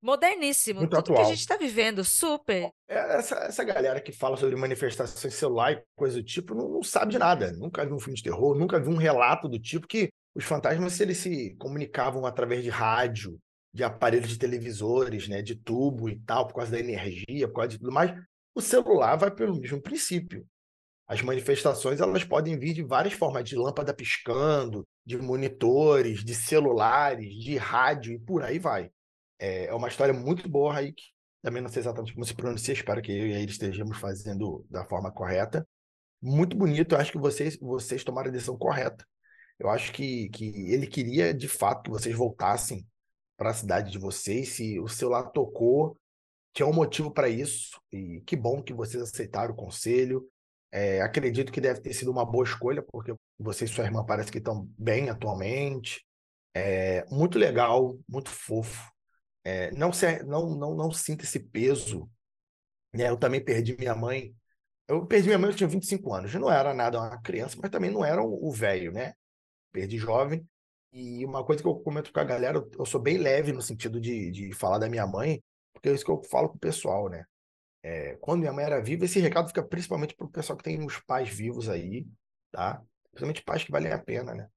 Moderníssimo. 0.00 0.80
Muito 0.80 0.90
Tudo 0.90 1.00
atual. 1.00 1.18
que 1.18 1.24
a 1.24 1.28
gente 1.28 1.40
está 1.40 1.56
vivendo, 1.56 2.04
super. 2.04 2.70
É, 2.88 3.16
essa, 3.18 3.36
essa 3.36 3.64
galera 3.64 4.00
que 4.00 4.12
fala 4.12 4.36
sobre 4.36 4.56
manifestação 4.56 5.28
em 5.28 5.32
celular 5.32 5.72
e 5.72 5.82
coisa 5.96 6.16
do 6.16 6.24
tipo 6.24 6.54
não, 6.54 6.68
não 6.68 6.82
sabe 6.82 7.12
de 7.12 7.18
nada. 7.18 7.52
Nunca 7.52 7.84
viu 7.84 7.96
um 7.96 8.00
filme 8.00 8.16
de 8.16 8.22
terror, 8.22 8.56
nunca 8.56 8.80
viu 8.80 8.92
um 8.92 8.96
relato 8.96 9.48
do 9.48 9.58
tipo 9.58 9.86
que 9.86 10.08
os 10.34 10.44
fantasmas, 10.44 10.92
se 10.92 11.02
eles 11.02 11.18
se 11.18 11.56
comunicavam 11.56 12.24
através 12.24 12.62
de 12.62 12.70
rádio, 12.70 13.38
de 13.74 13.82
aparelhos 13.82 14.28
de 14.28 14.38
televisores, 14.38 15.28
né, 15.28 15.42
de 15.42 15.56
tubo 15.56 16.08
e 16.08 16.18
tal, 16.20 16.46
por 16.46 16.54
causa 16.54 16.72
da 16.72 16.78
energia, 16.78 17.48
por 17.48 17.54
causa 17.54 17.70
de 17.70 17.78
tudo 17.78 17.92
mais, 17.92 18.12
o 18.54 18.60
celular 18.60 19.16
vai 19.16 19.30
pelo 19.30 19.58
mesmo 19.58 19.82
princípio. 19.82 20.46
As 21.08 21.22
manifestações 21.22 22.00
elas 22.00 22.22
podem 22.22 22.58
vir 22.58 22.74
de 22.74 22.82
várias 22.82 23.14
formas, 23.14 23.44
de 23.44 23.56
lâmpada 23.56 23.94
piscando, 23.94 24.84
de 25.06 25.16
monitores, 25.16 26.22
de 26.22 26.34
celulares, 26.34 27.32
de 27.34 27.56
rádio 27.56 28.12
e 28.12 28.18
por 28.18 28.42
aí 28.42 28.58
vai. 28.58 28.90
É, 29.38 29.66
é 29.66 29.74
uma 29.74 29.88
história 29.88 30.14
muito 30.14 30.48
boa, 30.48 30.72
Raik. 30.74 31.02
Também 31.42 31.62
não 31.62 31.70
sei 31.70 31.80
exatamente 31.80 32.12
como 32.14 32.24
se 32.24 32.34
pronuncia, 32.34 32.74
espero 32.74 33.00
que 33.00 33.12
eu 33.12 33.26
e 33.26 33.32
ele 33.32 33.50
estejamos 33.50 33.98
fazendo 33.98 34.66
da 34.68 34.84
forma 34.84 35.12
correta. 35.12 35.66
Muito 36.20 36.56
bonito, 36.56 36.94
eu 36.94 36.98
acho 36.98 37.12
que 37.12 37.18
vocês, 37.18 37.56
vocês 37.60 38.02
tomaram 38.02 38.28
a 38.28 38.32
decisão 38.32 38.58
correta. 38.58 39.06
Eu 39.58 39.68
acho 39.70 39.92
que, 39.92 40.28
que 40.30 40.72
ele 40.72 40.86
queria, 40.86 41.32
de 41.32 41.48
fato, 41.48 41.84
que 41.84 41.90
vocês 41.90 42.14
voltassem 42.14 42.86
para 43.36 43.50
a 43.50 43.54
cidade 43.54 43.90
de 43.92 43.98
vocês, 43.98 44.50
se 44.50 44.80
o 44.80 44.88
celular 44.88 45.30
tocou, 45.30 45.96
tinha 46.52 46.66
um 46.66 46.72
motivo 46.72 47.10
para 47.10 47.28
isso, 47.28 47.80
e 47.92 48.20
que 48.26 48.34
bom 48.34 48.62
que 48.62 48.72
vocês 48.72 49.00
aceitaram 49.02 49.54
o 49.54 49.56
conselho. 49.56 50.28
É, 50.72 51.00
acredito 51.00 51.52
que 51.52 51.60
deve 51.60 51.80
ter 51.80 51.94
sido 51.94 52.10
uma 52.10 52.26
boa 52.26 52.44
escolha, 52.44 52.82
porque 52.82 53.14
você 53.38 53.64
e 53.64 53.68
sua 53.68 53.84
irmã 53.84 54.04
parece 54.04 54.30
que 54.30 54.38
estão 54.38 54.68
bem 54.76 55.08
atualmente. 55.08 56.04
É, 56.52 57.06
muito 57.10 57.38
legal, 57.38 57.96
muito 58.08 58.28
fofo. 58.28 58.90
É, 59.48 59.70
não, 59.72 59.90
se, 59.94 60.22
não, 60.24 60.54
não, 60.54 60.74
não 60.74 60.90
sinta 60.92 61.24
esse 61.24 61.40
peso. 61.40 62.10
Né? 62.94 63.08
Eu 63.08 63.16
também 63.16 63.42
perdi 63.42 63.74
minha 63.78 63.94
mãe. 63.94 64.34
Eu 64.86 65.06
perdi 65.06 65.28
minha 65.28 65.38
mãe, 65.38 65.50
eu 65.50 65.56
tinha 65.56 65.68
25 65.68 66.12
anos. 66.12 66.34
Eu 66.34 66.40
não 66.40 66.52
era 66.52 66.74
nada 66.74 66.98
uma 66.98 67.20
criança, 67.22 67.56
mas 67.60 67.70
também 67.70 67.90
não 67.90 68.04
era 68.04 68.22
o 68.22 68.52
velho, 68.52 68.92
né? 68.92 69.14
Perdi 69.72 69.98
jovem. 69.98 70.46
E 70.92 71.24
uma 71.24 71.44
coisa 71.44 71.62
que 71.62 71.68
eu 71.68 71.76
comento 71.80 72.12
com 72.12 72.20
a 72.20 72.24
galera, 72.24 72.62
eu 72.78 72.86
sou 72.86 73.00
bem 73.00 73.18
leve 73.18 73.52
no 73.52 73.62
sentido 73.62 74.00
de, 74.00 74.30
de 74.30 74.52
falar 74.54 74.78
da 74.78 74.88
minha 74.88 75.06
mãe, 75.06 75.42
porque 75.72 75.88
é 75.88 75.92
isso 75.94 76.04
que 76.04 76.10
eu 76.10 76.22
falo 76.24 76.50
pro 76.50 76.58
pessoal, 76.58 77.08
né? 77.08 77.24
É, 77.82 78.16
quando 78.16 78.40
minha 78.40 78.52
mãe 78.52 78.64
era 78.64 78.82
viva, 78.82 79.04
esse 79.04 79.20
recado 79.20 79.48
fica 79.48 79.62
principalmente 79.62 80.14
pro 80.14 80.28
pessoal 80.30 80.56
que 80.56 80.64
tem 80.64 80.80
uns 80.82 80.98
pais 81.00 81.28
vivos 81.30 81.68
aí, 81.68 82.06
tá? 82.50 82.82
Principalmente 83.10 83.42
pais 83.44 83.64
que 83.64 83.72
valem 83.72 83.92
a 83.92 83.98
pena, 83.98 84.34
né? 84.34 84.48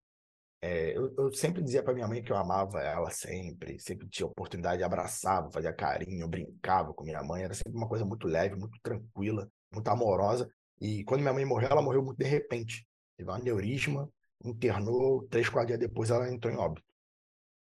É, 0.64 0.96
eu, 0.96 1.12
eu, 1.18 1.34
sempre 1.34 1.64
dizia 1.64 1.82
para 1.82 1.94
minha 1.94 2.08
mãe 2.08 2.22
que 2.22 2.32
eu 2.32 2.38
amava 2.38 2.80
ela 2.82 3.10
sempre, 3.10 3.80
sempre 3.80 4.08
tinha 4.08 4.28
oportunidade, 4.28 4.84
abraçava, 4.84 5.50
fazia 5.52 5.74
carinho, 5.74 6.28
brincava 6.28 6.94
com 6.94 7.04
minha 7.04 7.24
mãe, 7.24 7.44
era 7.44 7.54
sempre 7.56 7.74
uma 7.74 7.88
coisa 7.90 8.06
muito 8.06 8.28
leve, 8.28 8.56
muito 8.56 8.80
tranquila, 8.84 9.50
muito 9.74 9.88
amorosa. 9.88 10.48
E 10.80 11.04
quando 11.04 11.22
minha 11.22 11.34
mãe 11.34 11.46
morreu, 11.46 11.70
ela 11.72 11.82
morreu 11.82 12.04
muito 12.04 12.20
de 12.20 12.26
repente. 12.26 12.88
Teve 13.18 13.30
um 13.30 13.34
aneurisma, 13.34 14.08
internou, 14.46 15.28
três, 15.28 15.50
quatro 15.50 15.68
dias 15.70 15.80
depois 15.80 16.12
ela 16.12 16.32
entrou 16.32 16.54
em 16.54 16.58
óbito. 16.58 16.86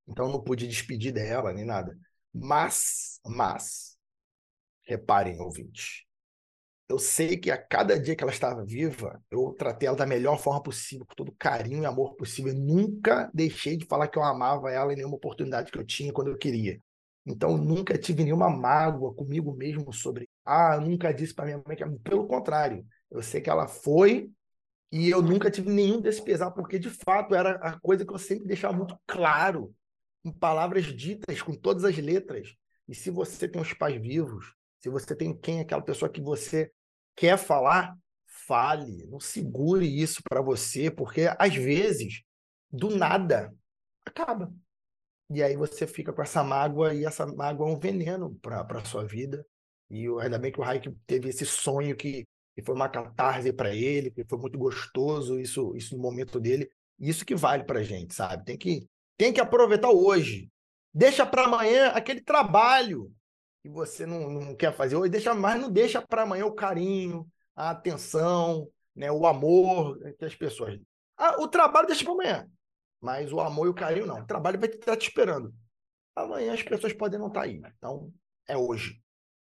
Então 0.07 0.29
não 0.29 0.43
pude 0.43 0.69
despedir 0.69 1.13
dela 1.13 1.53
nem 1.53 1.65
nada. 1.65 1.99
Mas, 2.33 3.21
mas, 3.27 3.97
reparem, 4.83 5.41
ouvintes, 5.41 6.05
eu 6.88 6.99
sei 6.99 7.37
que 7.37 7.50
a 7.50 7.57
cada 7.57 7.99
dia 7.99 8.14
que 8.14 8.23
ela 8.23 8.33
estava 8.33 8.64
viva, 8.64 9.23
eu 9.31 9.55
tratei 9.59 9.88
ela 9.88 9.97
da 9.97 10.07
melhor 10.07 10.38
forma 10.38 10.62
possível, 10.62 11.07
com 11.07 11.14
todo 11.14 11.35
carinho 11.38 11.83
e 11.83 11.87
amor 11.87 12.14
possível. 12.14 12.53
Eu 12.53 12.59
nunca 12.59 13.31
deixei 13.33 13.76
de 13.76 13.87
falar 13.87 14.09
que 14.09 14.19
eu 14.19 14.23
amava 14.23 14.71
ela 14.71 14.93
em 14.93 14.97
nenhuma 14.97 15.17
oportunidade 15.17 15.73
que 15.73 15.79
eu 15.79 15.87
tinha 15.87 16.12
quando 16.12 16.29
eu 16.29 16.37
queria. 16.37 16.79
Então, 17.26 17.57
nunca 17.57 17.97
tive 17.97 18.23
nenhuma 18.23 18.50
mágoa 18.50 19.14
comigo 19.14 19.55
mesmo 19.55 19.93
sobre. 19.93 20.29
Ah, 20.45 20.75
eu 20.75 20.83
nunca 20.83 21.12
disse 21.12 21.35
para 21.35 21.47
minha 21.47 21.62
mãe 21.67 21.76
que. 21.76 21.85
Pelo 22.00 22.26
contrário, 22.26 22.87
eu 23.11 23.23
sei 23.23 23.41
que 23.41 23.49
ela 23.49 23.67
foi 23.67 24.31
e 24.93 25.09
eu 25.11 25.23
nunca 25.23 25.50
tive 25.50 25.71
nenhum 25.71 26.00
desse 26.00 26.23
pesar, 26.23 26.50
porque 26.50 26.79
de 26.79 26.91
fato 26.91 27.35
era 27.35 27.57
a 27.57 27.81
coisa 27.81 28.05
que 28.07 28.12
eu 28.12 28.19
sempre 28.19 28.47
deixava 28.47 28.76
muito 28.76 28.97
claro, 29.07 29.75
em 30.25 30.31
palavras 30.31 30.85
ditas, 30.85 31.43
com 31.43 31.55
todas 31.55 31.85
as 31.85 31.97
letras. 31.97 32.55
E 32.87 32.95
se 32.95 33.11
você 33.11 33.49
tem 33.49 33.61
os 33.61 33.73
pais 33.73 34.00
vivos, 34.00 34.55
se 34.85 34.91
você 34.91 35.17
tem 35.17 35.35
quem 35.35 35.61
é 35.61 35.62
aquela 35.62 35.81
pessoa 35.81 36.11
que 36.11 36.21
você 36.21 36.71
quer 37.17 37.38
falar, 37.38 37.97
fale, 38.26 39.07
não 39.07 39.19
segure 39.19 39.87
isso 39.87 40.21
para 40.23 40.43
você, 40.43 40.91
porque 40.91 41.23
às 41.38 41.55
vezes, 41.55 42.23
do 42.71 42.95
nada, 42.95 43.50
acaba. 44.05 44.53
E 45.31 45.43
aí 45.43 45.57
você 45.57 45.87
fica 45.87 46.12
com 46.12 46.21
essa 46.21 46.45
mágoa, 46.45 46.93
e 46.93 47.07
essa 47.07 47.26
mágoa 47.26 47.67
é 47.67 47.73
um 47.73 47.79
veneno 47.79 48.35
para 48.43 48.61
a 48.61 48.85
sua 48.85 49.07
vida. 49.07 49.43
E 49.88 50.07
ainda 50.21 50.38
bem 50.38 50.53
que 50.53 50.61
o 50.61 50.62
Raik 50.62 50.95
teve 51.07 51.31
esse 51.31 51.47
sonho 51.47 51.97
que 51.97 52.26
que 52.55 52.62
foi 52.62 52.75
uma 52.75 52.88
catarse 52.88 53.53
para 53.53 53.75
ele, 53.75 54.12
que 54.12 54.23
foi 54.25 54.38
muito 54.38 54.57
gostoso 54.57 55.41
isso, 55.41 55.75
isso 55.75 55.97
no 55.97 56.03
momento 56.03 56.38
dele. 56.38 56.71
Isso 57.00 57.25
que 57.25 57.35
vale 57.35 57.64
para 57.64 57.83
gente, 57.83 58.14
sabe? 58.14 58.45
Tem 58.45 58.57
que, 58.57 58.87
tem 59.17 59.33
que 59.33 59.41
aproveitar 59.41 59.91
hoje. 59.91 60.49
Deixa 60.93 61.26
para 61.26 61.47
amanhã 61.47 61.88
aquele 61.88 62.21
trabalho. 62.21 63.11
E 63.64 63.68
você 63.68 64.04
não, 64.04 64.28
não 64.28 64.54
quer 64.54 64.73
fazer, 64.75 64.94
ou 64.94 65.09
deixa, 65.09 65.35
mas 65.35 65.61
não 65.61 65.71
deixa 65.71 66.02
para 66.02 66.23
amanhã 66.23 66.44
o 66.44 66.54
carinho, 66.54 67.26
a 67.56 67.71
atenção, 67.71 68.68
né, 68.94 69.11
o 69.11 69.26
amor 69.26 69.99
que 70.18 70.25
as 70.25 70.35
pessoas. 70.35 70.78
Ah, 71.16 71.40
o 71.40 71.49
trabalho 71.49 71.87
deixa 71.87 72.04
para 72.04 72.12
amanhã, 72.12 72.49
mas 73.00 73.33
o 73.33 73.40
amor 73.40 73.66
e 73.66 73.71
o 73.71 73.75
carinho 73.75 74.06
não. 74.06 74.21
O 74.21 74.26
trabalho 74.26 74.61
vai 74.61 74.68
estar 74.68 74.97
te 74.97 75.09
esperando. 75.09 75.54
Amanhã 76.14 76.52
as 76.52 76.62
pessoas 76.62 76.92
podem 76.92 77.18
não 77.18 77.28
estar 77.28 77.40
tá 77.40 77.47
aí. 77.47 77.61
Então, 77.78 78.12
é 78.47 78.56
hoje. 78.56 79.00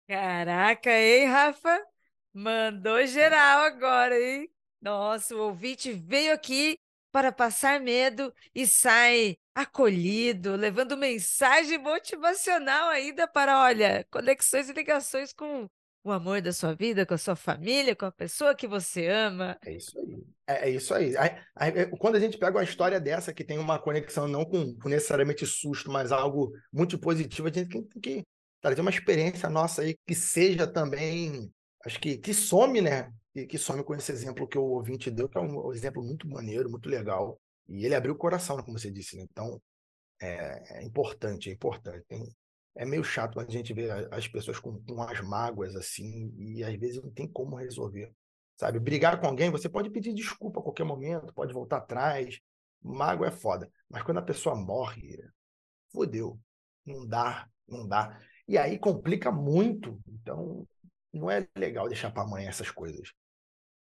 Caraca, 0.08 0.90
hein, 0.90 1.26
Rafa? 1.26 1.84
Mandou 2.32 3.04
geral 3.06 3.62
agora, 3.62 4.18
hein? 4.18 4.48
Nossa, 4.80 5.34
o 5.34 5.40
ouvinte 5.40 5.92
veio 5.92 6.32
aqui 6.32 6.78
para 7.16 7.32
passar 7.32 7.80
medo 7.80 8.30
e 8.54 8.66
sai 8.66 9.38
acolhido, 9.54 10.54
levando 10.54 10.98
mensagem 10.98 11.78
motivacional 11.78 12.90
ainda 12.90 13.26
para, 13.26 13.58
olha, 13.58 14.06
conexões 14.10 14.68
e 14.68 14.74
ligações 14.74 15.32
com 15.32 15.66
o 16.04 16.12
amor 16.12 16.42
da 16.42 16.52
sua 16.52 16.74
vida, 16.74 17.06
com 17.06 17.14
a 17.14 17.18
sua 17.18 17.34
família, 17.34 17.96
com 17.96 18.04
a 18.04 18.12
pessoa 18.12 18.54
que 18.54 18.66
você 18.66 19.06
ama. 19.06 19.56
É 19.64 19.72
isso 19.72 19.98
aí. 19.98 20.22
É, 20.46 20.68
é 20.68 20.70
isso 20.70 20.92
aí. 20.92 21.14
É, 21.16 21.86
quando 21.98 22.16
a 22.16 22.20
gente 22.20 22.36
pega 22.36 22.58
uma 22.58 22.64
história 22.64 23.00
dessa 23.00 23.32
que 23.32 23.42
tem 23.42 23.58
uma 23.58 23.78
conexão 23.78 24.28
não 24.28 24.44
com, 24.44 24.76
com 24.76 24.90
necessariamente 24.90 25.46
susto, 25.46 25.90
mas 25.90 26.12
algo 26.12 26.52
muito 26.70 26.98
positivo, 26.98 27.48
a 27.48 27.50
gente 27.50 27.70
tem 27.70 28.00
que 28.02 28.24
trazer 28.60 28.82
uma 28.82 28.90
experiência 28.90 29.48
nossa 29.48 29.80
aí 29.80 29.96
que 30.06 30.14
seja 30.14 30.66
também, 30.66 31.50
acho 31.82 31.98
que, 31.98 32.18
que 32.18 32.34
some, 32.34 32.82
né? 32.82 33.10
Que, 33.36 33.46
que 33.46 33.58
some 33.58 33.84
com 33.84 33.94
esse 33.94 34.10
exemplo 34.10 34.48
que 34.48 34.56
o 34.56 34.64
ouvinte 34.64 35.10
deu, 35.10 35.28
que 35.28 35.36
é 35.36 35.40
um, 35.42 35.66
um 35.66 35.72
exemplo 35.74 36.02
muito 36.02 36.26
maneiro, 36.26 36.70
muito 36.70 36.88
legal. 36.88 37.38
E 37.68 37.84
ele 37.84 37.94
abriu 37.94 38.14
o 38.14 38.16
coração, 38.16 38.56
como 38.62 38.78
você 38.78 38.90
disse, 38.90 39.14
né? 39.14 39.26
Então, 39.30 39.60
é, 40.18 40.78
é, 40.78 40.82
importante, 40.82 41.50
é 41.50 41.52
importante. 41.52 42.02
Tem, 42.08 42.26
é 42.74 42.86
meio 42.86 43.04
chato 43.04 43.34
quando 43.34 43.50
a 43.50 43.52
gente 43.52 43.74
vê 43.74 43.90
as 44.10 44.26
pessoas 44.26 44.58
com, 44.58 44.82
com 44.82 45.02
as 45.02 45.20
mágoas 45.20 45.76
assim, 45.76 46.32
e 46.38 46.64
às 46.64 46.74
vezes 46.76 47.02
não 47.02 47.10
tem 47.10 47.30
como 47.30 47.56
resolver. 47.56 48.10
Sabe? 48.56 48.80
Brigar 48.80 49.20
com 49.20 49.26
alguém, 49.26 49.50
você 49.50 49.68
pode 49.68 49.90
pedir 49.90 50.14
desculpa 50.14 50.60
a 50.60 50.62
qualquer 50.62 50.84
momento, 50.84 51.34
pode 51.34 51.52
voltar 51.52 51.76
atrás. 51.76 52.40
Mágoa 52.82 53.28
é 53.28 53.30
foda. 53.30 53.70
Mas 53.86 54.02
quando 54.02 54.16
a 54.16 54.22
pessoa 54.22 54.56
morre, 54.56 55.22
fodeu. 55.92 56.40
Não 56.86 57.06
dá, 57.06 57.46
não 57.68 57.86
dá. 57.86 58.18
E 58.48 58.56
aí 58.56 58.78
complica 58.78 59.30
muito. 59.30 60.00
Então, 60.08 60.66
não 61.12 61.30
é 61.30 61.46
legal 61.54 61.86
deixar 61.86 62.10
para 62.10 62.22
amanhã 62.22 62.48
essas 62.48 62.70
coisas. 62.70 63.12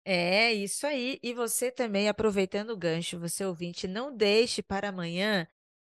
É, 0.08 0.54
isso 0.54 0.86
aí. 0.86 1.18
E 1.20 1.34
você 1.34 1.68
também, 1.68 2.08
aproveitando 2.08 2.70
o 2.70 2.76
gancho, 2.76 3.18
você 3.18 3.44
ouvinte, 3.44 3.88
não 3.88 4.16
deixe 4.16 4.62
para 4.62 4.90
amanhã 4.90 5.48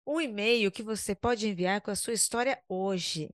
o 0.07 0.21
e-mail 0.21 0.71
que 0.71 0.85
você 0.85 1.17
pode 1.17 1.49
enviar 1.49 1.81
com 1.81 1.91
a 1.91 1.97
sua 1.97 2.13
história 2.13 2.63
hoje. 2.69 3.29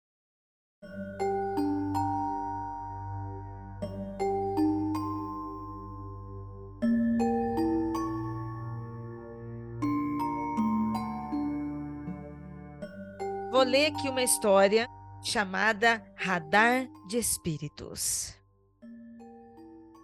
Vou 13.52 13.64
ler 13.64 13.88
aqui 13.88 14.10
uma 14.10 14.22
história 14.22 14.88
chamada 15.24 16.04
Radar 16.16 16.88
de 17.08 17.18
Espíritos. 17.18 18.45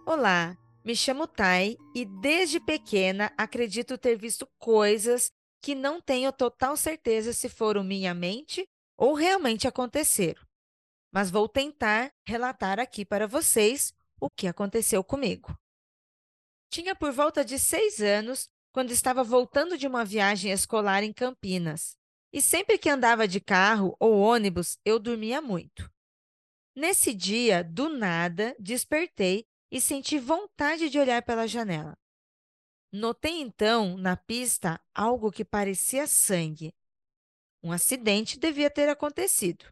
Olá, 0.04 0.58
me 0.84 0.96
chamo 0.96 1.28
Tai 1.28 1.76
e 1.94 2.04
desde 2.04 2.58
pequena 2.58 3.32
acredito 3.38 3.96
ter 3.96 4.16
visto 4.16 4.48
coisas 4.58 5.30
que 5.62 5.76
não 5.76 6.00
tenho 6.00 6.32
total 6.32 6.76
certeza 6.76 7.32
se 7.32 7.48
foram 7.48 7.84
minha 7.84 8.12
mente 8.12 8.68
ou 8.98 9.14
realmente 9.14 9.68
aconteceram. 9.68 10.42
Mas 11.12 11.30
vou 11.30 11.48
tentar 11.48 12.12
relatar 12.26 12.80
aqui 12.80 13.04
para 13.04 13.28
vocês 13.28 13.94
o 14.20 14.28
que 14.28 14.48
aconteceu 14.48 15.04
comigo. 15.04 15.56
Tinha 16.68 16.96
por 16.96 17.12
volta 17.12 17.44
de 17.44 17.56
seis 17.56 18.00
anos 18.00 18.48
quando 18.72 18.90
estava 18.90 19.22
voltando 19.22 19.78
de 19.78 19.86
uma 19.86 20.04
viagem 20.04 20.50
escolar 20.50 21.04
em 21.04 21.12
Campinas. 21.12 21.96
E 22.32 22.42
sempre 22.42 22.76
que 22.76 22.90
andava 22.90 23.28
de 23.28 23.40
carro 23.40 23.94
ou 24.00 24.18
ônibus, 24.18 24.76
eu 24.84 24.98
dormia 24.98 25.40
muito. 25.40 25.88
Nesse 26.74 27.14
dia, 27.14 27.62
do 27.62 27.88
nada, 27.88 28.56
despertei 28.58 29.46
e 29.72 29.80
senti 29.80 30.18
vontade 30.18 30.90
de 30.90 30.98
olhar 30.98 31.22
pela 31.22 31.48
janela. 31.48 31.96
Notei 32.92 33.40
então 33.40 33.96
na 33.96 34.14
pista 34.14 34.78
algo 34.94 35.32
que 35.32 35.46
parecia 35.46 36.06
sangue. 36.06 36.74
Um 37.62 37.72
acidente 37.72 38.38
devia 38.38 38.68
ter 38.68 38.90
acontecido. 38.90 39.64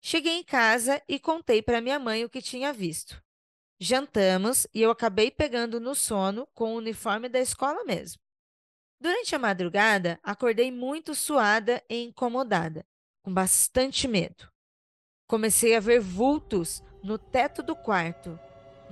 Cheguei 0.00 0.38
em 0.38 0.42
casa 0.42 1.00
e 1.06 1.20
contei 1.20 1.60
para 1.60 1.82
minha 1.82 1.98
mãe 1.98 2.24
o 2.24 2.30
que 2.30 2.40
tinha 2.40 2.72
visto. 2.72 3.22
Jantamos 3.78 4.66
e 4.72 4.80
eu 4.80 4.90
acabei 4.90 5.30
pegando 5.30 5.78
no 5.78 5.94
sono 5.94 6.48
com 6.54 6.72
o 6.72 6.78
uniforme 6.78 7.28
da 7.28 7.38
escola 7.38 7.84
mesmo. 7.84 8.18
Durante 8.98 9.34
a 9.34 9.38
madrugada, 9.38 10.18
acordei 10.22 10.70
muito 10.70 11.14
suada 11.14 11.84
e 11.86 12.02
incomodada, 12.02 12.86
com 13.22 13.34
bastante 13.34 14.08
medo. 14.08 14.50
Comecei 15.26 15.76
a 15.76 15.80
ver 15.80 16.00
vultos 16.00 16.82
no 17.02 17.18
teto 17.18 17.62
do 17.62 17.76
quarto 17.76 18.40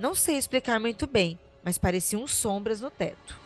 não 0.01 0.15
sei 0.15 0.35
explicar 0.35 0.79
muito 0.79 1.05
bem, 1.05 1.39
mas 1.63 1.77
pareciam 1.77 2.25
sombras 2.25 2.81
no 2.81 2.89
teto. 2.89 3.39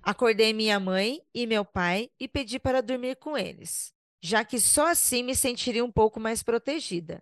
Acordei 0.00 0.52
minha 0.52 0.78
mãe 0.78 1.20
e 1.34 1.48
meu 1.48 1.64
pai 1.64 2.08
e 2.18 2.28
pedi 2.28 2.60
para 2.60 2.80
dormir 2.80 3.16
com 3.16 3.36
eles, 3.36 3.92
já 4.22 4.44
que 4.44 4.60
só 4.60 4.86
assim 4.86 5.24
me 5.24 5.34
sentiria 5.34 5.84
um 5.84 5.90
pouco 5.90 6.20
mais 6.20 6.44
protegida. 6.44 7.20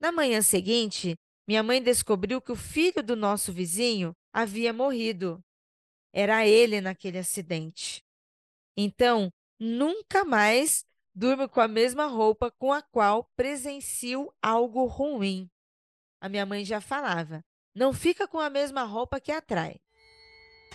Na 0.00 0.10
manhã 0.10 0.40
seguinte, 0.40 1.14
minha 1.46 1.62
mãe 1.62 1.80
descobriu 1.80 2.40
que 2.40 2.50
o 2.50 2.56
filho 2.56 3.02
do 3.02 3.14
nosso 3.14 3.52
vizinho 3.52 4.16
havia 4.32 4.72
morrido. 4.72 5.44
Era 6.10 6.46
ele 6.46 6.80
naquele 6.80 7.18
acidente. 7.18 8.02
Então, 8.74 9.30
nunca 9.60 10.24
mais 10.24 10.86
durmo 11.14 11.46
com 11.50 11.60
a 11.60 11.68
mesma 11.68 12.06
roupa 12.06 12.50
com 12.50 12.72
a 12.72 12.80
qual 12.80 13.30
presencio 13.36 14.32
algo 14.40 14.86
ruim 14.86 15.50
a 16.22 16.28
minha 16.28 16.46
mãe 16.46 16.64
já 16.64 16.80
falava: 16.80 17.44
não 17.74 17.92
fica 17.92 18.28
com 18.28 18.38
a 18.38 18.48
mesma 18.48 18.84
roupa 18.84 19.20
que 19.20 19.32
atrai. 19.32 19.76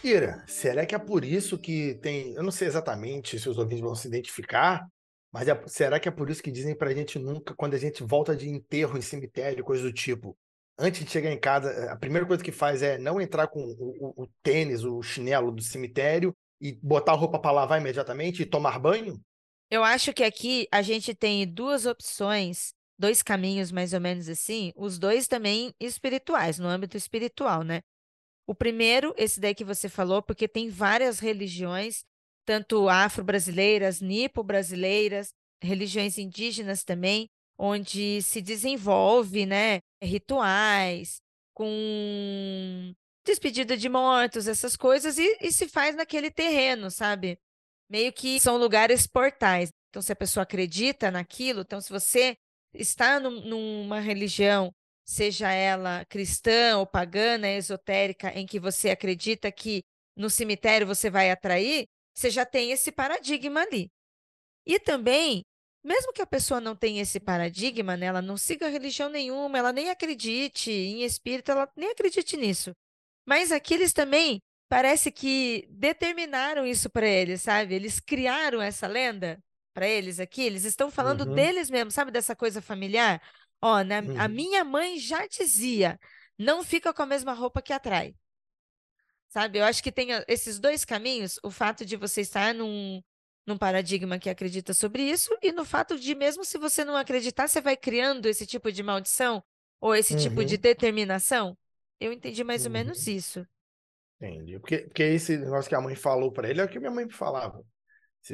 Ira, 0.04 0.44
será 0.46 0.86
que 0.86 0.94
é 0.94 1.00
por 1.00 1.24
isso 1.24 1.58
que 1.58 1.96
tem. 1.96 2.34
Eu 2.34 2.44
não 2.44 2.52
sei 2.52 2.68
exatamente 2.68 3.40
se 3.40 3.50
os 3.50 3.58
ouvintes 3.58 3.82
vão 3.82 3.96
se 3.96 4.08
identificar, 4.08 4.86
mas 5.32 5.48
é... 5.48 5.60
será 5.68 6.00
que 6.00 6.10
é 6.10 6.12
por 6.12 6.30
isso 6.30 6.44
que 6.44 6.52
dizem 6.52 6.76
pra 6.76 6.94
gente 6.94 7.18
nunca, 7.18 7.56
quando 7.56 7.74
a 7.76 7.80
gente 7.80 8.04
volta 8.04 8.36
de 8.36 8.50
enterro 8.50 8.98
em 8.98 9.02
cemitério, 9.02 9.64
coisa 9.64 9.84
do 9.84 9.94
tipo, 9.94 10.38
antes 10.78 11.04
de 11.04 11.10
chegar 11.10 11.32
em 11.32 11.40
casa, 11.40 11.92
a 11.92 11.96
primeira 11.96 12.28
coisa 12.28 12.44
que 12.44 12.52
faz 12.52 12.84
é 12.84 12.98
não 12.98 13.20
entrar 13.20 13.48
com 13.48 13.64
o, 13.64 14.14
o, 14.18 14.24
o 14.24 14.28
tênis, 14.44 14.84
o 14.84 15.02
chinelo 15.02 15.52
do 15.52 15.64
cemitério 15.64 16.36
e 16.60 16.74
botar 16.74 17.14
a 17.14 17.16
roupa 17.16 17.40
para 17.40 17.52
lavar 17.52 17.80
imediatamente 17.80 18.42
e 18.42 18.46
tomar 18.46 18.78
banho? 18.78 19.20
Eu 19.70 19.84
acho 19.84 20.14
que 20.14 20.24
aqui 20.24 20.68
a 20.72 20.82
gente 20.82 21.16
tem 21.16 21.48
duas 21.48 21.86
opções 21.86 22.74
dois 22.98 23.22
caminhos 23.22 23.72
mais 23.72 23.94
ou 23.94 24.00
menos 24.00 24.28
assim, 24.28 24.74
os 24.76 24.98
dois 24.98 25.28
também 25.28 25.74
espirituais, 25.80 26.58
no 26.58 26.68
âmbito 26.68 26.98
espiritual, 26.98 27.64
né? 27.64 27.82
O 28.48 28.56
primeiro, 28.56 29.14
esse 29.18 29.40
daí 29.40 29.54
que 29.54 29.66
você 29.66 29.90
falou, 29.90 30.22
porque 30.22 30.48
tem 30.48 30.70
várias 30.70 31.20
religiões, 31.20 32.04
tanto 32.46 32.88
afro-brasileiras, 32.88 34.00
nipo-brasileiras, 34.00 35.34
religiões 35.62 36.18
indígenas 36.18 36.84
também, 36.84 37.28
onde 37.58 38.22
se 38.22 38.42
desenvolve, 38.42 39.46
né, 39.46 39.80
rituais 40.02 41.18
com 41.54 42.94
despedida 43.26 43.76
de 43.76 43.90
mortos, 43.90 44.48
essas 44.48 44.78
coisas, 44.78 45.18
e, 45.18 45.38
e 45.42 45.52
se 45.52 45.68
faz 45.68 45.96
naquele 45.96 46.32
terreno, 46.32 46.90
sabe? 46.90 47.38
Meio 47.90 48.14
que 48.14 48.40
são 48.40 48.58
lugares 48.58 49.08
portais. 49.08 49.70
Então, 49.90 50.02
se 50.02 50.12
a 50.12 50.16
pessoa 50.16 50.44
acredita 50.44 51.10
naquilo, 51.12 51.62
então, 51.62 51.82
se 51.82 51.90
você 51.90 52.38
está 52.78 53.20
numa 53.20 54.00
religião, 54.00 54.74
seja 55.06 55.52
ela 55.52 56.06
cristã 56.06 56.78
ou 56.78 56.88
pagana, 56.88 57.50
esotérica, 57.50 58.32
em 58.38 58.46
que 58.46 58.60
você 58.60 58.90
acredita 58.90 59.52
que 59.52 59.84
no 60.16 60.30
cemitério 60.30 60.88
você 60.88 61.10
vai 61.10 61.32
atrair, 61.32 61.86
você 62.14 62.30
já 62.30 62.46
tem 62.46 62.72
esse 62.72 62.92
paradigma 62.92 63.62
ali. 63.62 63.90
E 64.66 64.80
também 64.80 65.44
mesmo 65.88 66.12
que 66.12 66.22
a 66.22 66.28
pessoa 66.28 66.60
não 66.60 66.76
tenha 66.76 67.02
esse 67.02 67.18
paradigma, 67.18 67.96
né, 67.96 68.08
ela 68.08 68.22
não 68.22 68.36
siga 68.36 68.68
religião 68.68 69.10
nenhuma, 69.10 69.58
ela 69.58 69.72
nem 69.72 69.90
acredite 69.90 70.70
em 70.70 71.04
espírito, 71.04 71.52
ela 71.52 71.72
nem 71.78 71.92
acredite 71.92 72.36
nisso. 72.36 72.74
Mas 73.26 73.54
aqui 73.54 73.76
eles 73.76 73.94
também 73.94 74.42
parece 74.70 75.12
que 75.12 75.66
determinaram 75.72 76.66
isso 76.66 76.90
para 76.90 77.08
eles, 77.08 77.42
sabe? 77.42 77.74
Eles 77.76 78.02
criaram 78.02 78.62
essa 78.62 78.86
lenda 78.86 79.40
para 79.78 79.88
eles 79.88 80.20
aqui, 80.20 80.42
eles 80.44 80.64
estão 80.66 80.90
falando 80.92 81.26
Uhum, 81.26 81.28
deles 81.28 81.70
mesmo, 81.70 81.92
sabe 81.92 82.12
dessa 82.12 82.36
coisa 82.36 82.62
familiar? 82.64 83.22
Ó, 83.62 83.84
na- 83.84 84.02
a 84.16 84.28
uhum, 84.28 84.28
minha 84.28 84.64
mãe 84.64 84.98
já 85.00 85.28
dizia, 85.28 86.00
não 86.38 86.64
fica 86.64 86.94
com 86.94 87.04
a 87.04 87.06
mesma 87.06 87.34
roupa 87.34 87.62
que 87.62 87.72
atrai. 87.74 88.16
Sabe? 89.30 89.60
Eu 89.60 89.66
acho 89.66 89.84
que 89.84 89.92
tem 89.92 90.14
a- 90.14 90.24
esses 90.28 90.60
dois 90.60 90.86
caminhos, 90.86 91.40
o 91.44 91.52
fato 91.52 91.86
de 91.86 91.96
você 91.96 92.22
estar 92.22 92.54
num, 92.54 93.02
num 93.46 93.58
paradigma 93.58 94.18
que 94.20 94.30
acredita 94.30 94.74
sobre 94.74 95.04
isso, 95.04 95.36
e 95.42 95.52
no 95.52 95.66
fato 95.66 96.00
de, 96.00 96.16
mesmo 96.16 96.46
se 96.46 96.58
você 96.58 96.84
não 96.86 96.96
acreditar, 96.96 97.48
você 97.48 97.62
vai 97.62 97.76
criando 97.78 98.26
esse 98.28 98.46
tipo 98.48 98.72
de 98.72 98.82
maldição 98.84 99.44
ou 99.80 99.94
esse 99.96 100.16
tipo 100.16 100.44
de 100.46 100.58
uhum, 100.58 100.58
determinação. 100.58 101.58
Eu 102.00 102.12
entendi 102.14 102.44
mais 102.44 102.66
ou 102.66 102.72
menos 102.72 103.06
uhum. 103.06 103.08
isso. 103.08 103.46
Entendi. 104.20 104.60
Porque, 104.60 104.80
porque 104.80 105.04
esse 105.04 105.38
negócio 105.38 105.70
que 105.70 105.76
a 105.76 105.82
mãe 105.82 105.96
falou 105.96 106.32
para 106.32 106.50
ele 106.50 106.62
é 106.62 106.64
o 106.64 106.70
que 106.70 106.80
minha 106.80 106.92
mãe 106.92 107.10
falava. 107.10 107.64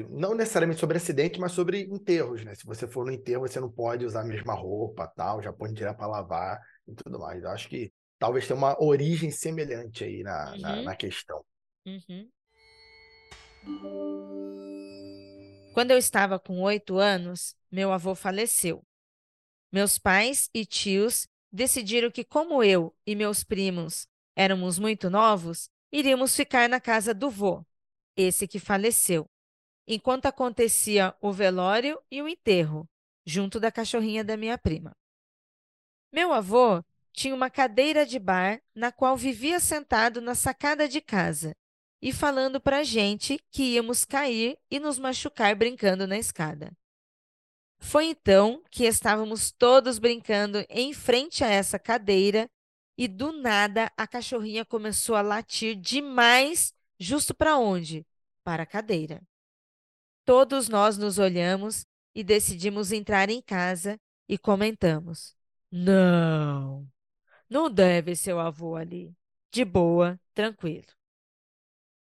Não 0.10 0.34
necessariamente 0.34 0.80
sobre 0.80 0.98
acidente, 0.98 1.40
mas 1.40 1.52
sobre 1.52 1.82
enterros, 1.84 2.44
né? 2.44 2.56
Se 2.56 2.66
você 2.66 2.88
for 2.88 3.06
no 3.06 3.12
enterro, 3.12 3.48
você 3.48 3.60
não 3.60 3.72
pode 3.72 4.06
usar 4.06 4.22
a 4.22 4.26
mesma 4.26 4.54
roupa, 4.54 5.08
tal, 5.08 5.42
já 5.42 5.52
pode 5.54 5.74
tirar 5.74 5.94
para 5.94 6.08
lavar 6.08 6.60
e 6.88 6.94
tudo 6.96 7.20
mais. 7.20 7.44
Eu 7.44 7.50
acho 7.50 7.70
que 7.70 7.92
talvez 8.20 8.48
tenha 8.48 8.58
uma 8.58 8.82
origem 8.84 9.30
semelhante 9.32 10.04
aí 10.04 10.24
na, 10.24 10.58
na, 10.58 10.76
Uhum, 10.78 10.84
na 10.84 10.96
questão. 10.96 11.44
uhum. 11.86 12.32
Quando 15.74 15.92
eu 15.92 15.98
estava 15.98 16.40
com 16.40 16.62
oito 16.62 16.98
anos, 16.98 17.56
meu 17.72 17.92
avô 17.92 18.14
faleceu. 18.16 18.84
Meus 19.72 19.98
pais 19.98 20.50
e 20.54 20.66
tios 20.66 21.28
decidiram 21.52 22.12
que, 22.12 22.24
como 22.24 22.64
eu 22.64 22.96
e 23.06 23.16
meus 23.16 23.44
primos 23.44 24.08
éramos 24.36 24.80
muito 24.80 25.10
novos, 25.10 25.70
iríamos 25.92 26.36
ficar 26.36 26.70
na 26.70 26.80
casa 26.80 27.14
do 27.14 27.30
vô, 27.30 27.64
esse 28.16 28.48
que 28.48 28.60
faleceu, 28.60 29.28
enquanto 29.88 30.26
acontecia 30.26 31.16
o 31.22 31.32
velório 31.32 32.02
e 32.10 32.22
o 32.22 32.28
enterro, 32.28 32.88
junto 33.26 33.60
da 33.60 33.72
cachorrinha 33.72 34.24
da 34.24 34.38
minha 34.38 34.58
prima. 34.58 34.96
Meu 36.12 36.32
avô 36.32 36.84
tinha 37.12 37.36
uma 37.36 37.50
cadeira 37.50 38.06
de 38.06 38.20
bar 38.20 38.62
na 38.76 38.92
qual 38.92 39.16
vivia 39.16 39.60
sentado 39.60 40.20
na 40.22 40.36
sacada 40.36 40.88
de 40.88 41.00
casa 41.00 41.56
e 42.02 42.12
falando 42.12 42.60
para 42.60 42.80
a 42.80 42.84
gente 42.84 43.40
que 43.50 43.76
íamos 43.76 44.04
cair 44.04 44.58
e 44.70 44.80
nos 44.80 45.00
machucar 45.00 45.56
brincando 45.56 46.06
na 46.06 46.18
escada. 46.18 46.72
Foi 47.80 48.06
então 48.06 48.64
que 48.72 48.86
estávamos 48.86 49.52
todos 49.52 50.00
brincando 50.00 50.66
em 50.70 50.94
frente 50.94 51.44
a 51.44 51.48
essa 51.48 51.78
cadeira 51.78 52.50
e 52.98 53.08
do 53.08 53.32
nada 53.32 53.92
a 53.98 54.08
cachorrinha 54.08 54.66
começou 54.66 55.16
a 55.16 55.22
latir 55.22 55.76
demais, 55.76 56.74
justo 57.00 57.34
para 57.34 57.58
onde? 57.58 58.06
Para 58.44 58.64
a 58.64 58.68
cadeira. 58.68 59.22
Todos 60.26 60.70
nós 60.70 60.98
nos 60.98 61.20
olhamos 61.20 61.86
e 62.16 62.24
decidimos 62.24 62.92
entrar 62.92 63.30
em 63.30 63.42
casa 63.42 64.00
e 64.28 64.38
comentamos: 64.38 65.36
Não, 65.70 66.88
não 67.50 67.70
deve 67.70 68.16
ser 68.16 68.34
o 68.34 68.40
avô 68.40 68.76
ali. 68.76 69.16
De 69.52 69.66
boa, 69.66 70.20
tranquilo. 70.34 70.88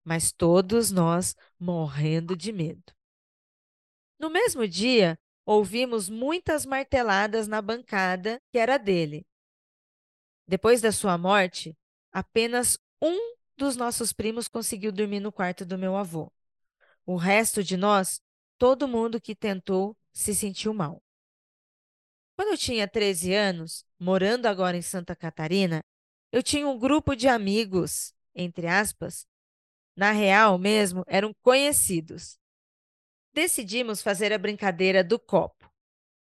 Mas 0.04 0.32
todos 0.32 0.90
nós 0.90 1.36
morrendo 1.58 2.36
de 2.36 2.52
medo. 2.52 2.92
No 4.18 4.30
mesmo 4.30 4.66
dia, 4.66 5.18
ouvimos 5.44 6.08
muitas 6.08 6.64
marteladas 6.64 7.48
na 7.48 7.60
bancada 7.60 8.40
que 8.50 8.58
era 8.58 8.78
dele. 8.78 9.26
Depois 10.46 10.80
da 10.80 10.92
sua 10.92 11.18
morte, 11.18 11.76
apenas 12.12 12.78
um 13.00 13.34
dos 13.56 13.76
nossos 13.76 14.12
primos 14.12 14.48
conseguiu 14.48 14.92
dormir 14.92 15.20
no 15.20 15.32
quarto 15.32 15.64
do 15.64 15.76
meu 15.76 15.96
avô. 15.96 16.32
O 17.04 17.16
resto 17.16 17.62
de 17.62 17.76
nós, 17.76 18.20
todo 18.58 18.88
mundo 18.88 19.20
que 19.20 19.34
tentou, 19.34 19.96
se 20.12 20.34
sentiu 20.34 20.72
mal. 20.72 21.02
Quando 22.36 22.48
eu 22.48 22.58
tinha 22.58 22.88
13 22.88 23.34
anos, 23.34 23.84
morando 23.98 24.46
agora 24.46 24.76
em 24.76 24.82
Santa 24.82 25.14
Catarina, 25.14 25.82
eu 26.30 26.42
tinha 26.42 26.66
um 26.66 26.78
grupo 26.78 27.14
de 27.14 27.28
amigos, 27.28 28.14
entre 28.34 28.66
aspas, 28.66 29.26
na 29.96 30.12
real 30.12 30.58
mesmo, 30.58 31.04
eram 31.06 31.34
conhecidos. 31.42 32.38
Decidimos 33.34 34.02
fazer 34.02 34.32
a 34.32 34.38
brincadeira 34.38 35.04
do 35.04 35.18
copo. 35.18 35.70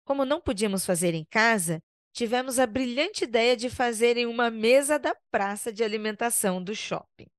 Como 0.04 0.24
não 0.24 0.40
podíamos 0.40 0.84
fazer 0.84 1.14
em 1.14 1.24
casa, 1.24 1.80
tivemos 2.12 2.58
a 2.58 2.66
brilhante 2.66 3.24
ideia 3.24 3.56
de 3.56 3.70
fazer 3.70 4.16
em 4.16 4.26
uma 4.26 4.50
mesa 4.50 4.98
da 4.98 5.14
praça 5.30 5.72
de 5.72 5.84
alimentação 5.84 6.62
do 6.62 6.74
shopping. 6.74 7.31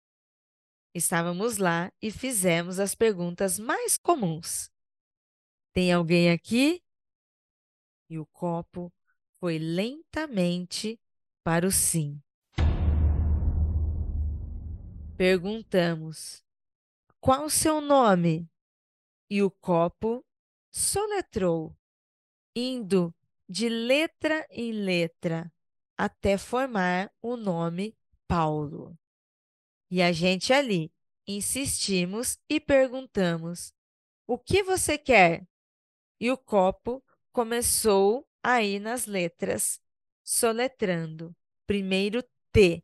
Estávamos 0.96 1.58
lá 1.58 1.92
e 2.00 2.12
fizemos 2.12 2.80
as 2.80 2.94
perguntas 2.94 3.58
mais 3.58 3.98
comuns. 3.98 4.70
Tem 5.74 5.92
alguém 5.92 6.30
aqui? 6.30 6.84
E 8.08 8.20
o 8.20 8.28
copo 8.28 8.94
foi 9.40 9.58
lentamente 9.58 11.00
para 11.44 11.66
o 11.66 11.72
sim. 11.72 12.22
Perguntamos: 15.18 16.44
Qual 17.20 17.46
o 17.46 17.50
seu 17.50 17.82
nome? 17.82 18.48
E 19.28 19.42
o 19.42 19.50
copo 19.50 20.24
soletrou, 20.72 21.76
indo 22.56 23.12
de 23.50 23.68
letra 23.68 24.46
em 24.52 24.72
letra 24.72 25.52
até 25.98 26.38
formar 26.38 27.12
o 27.20 27.36
nome 27.36 27.98
Paulo. 28.28 28.96
E 29.96 30.02
a 30.02 30.12
gente 30.12 30.52
ali 30.52 30.92
insistimos 31.28 32.40
e 32.50 32.60
perguntamos: 32.60 33.72
O 34.26 34.40
que 34.40 34.64
você 34.64 34.98
quer? 34.98 35.48
E 36.20 36.32
o 36.32 36.36
copo 36.36 37.04
começou 37.32 38.28
a 38.42 38.64
ir 38.64 38.80
nas 38.80 39.06
letras, 39.06 39.80
soletrando. 40.24 41.36
Primeiro 41.68 42.24
T. 42.52 42.84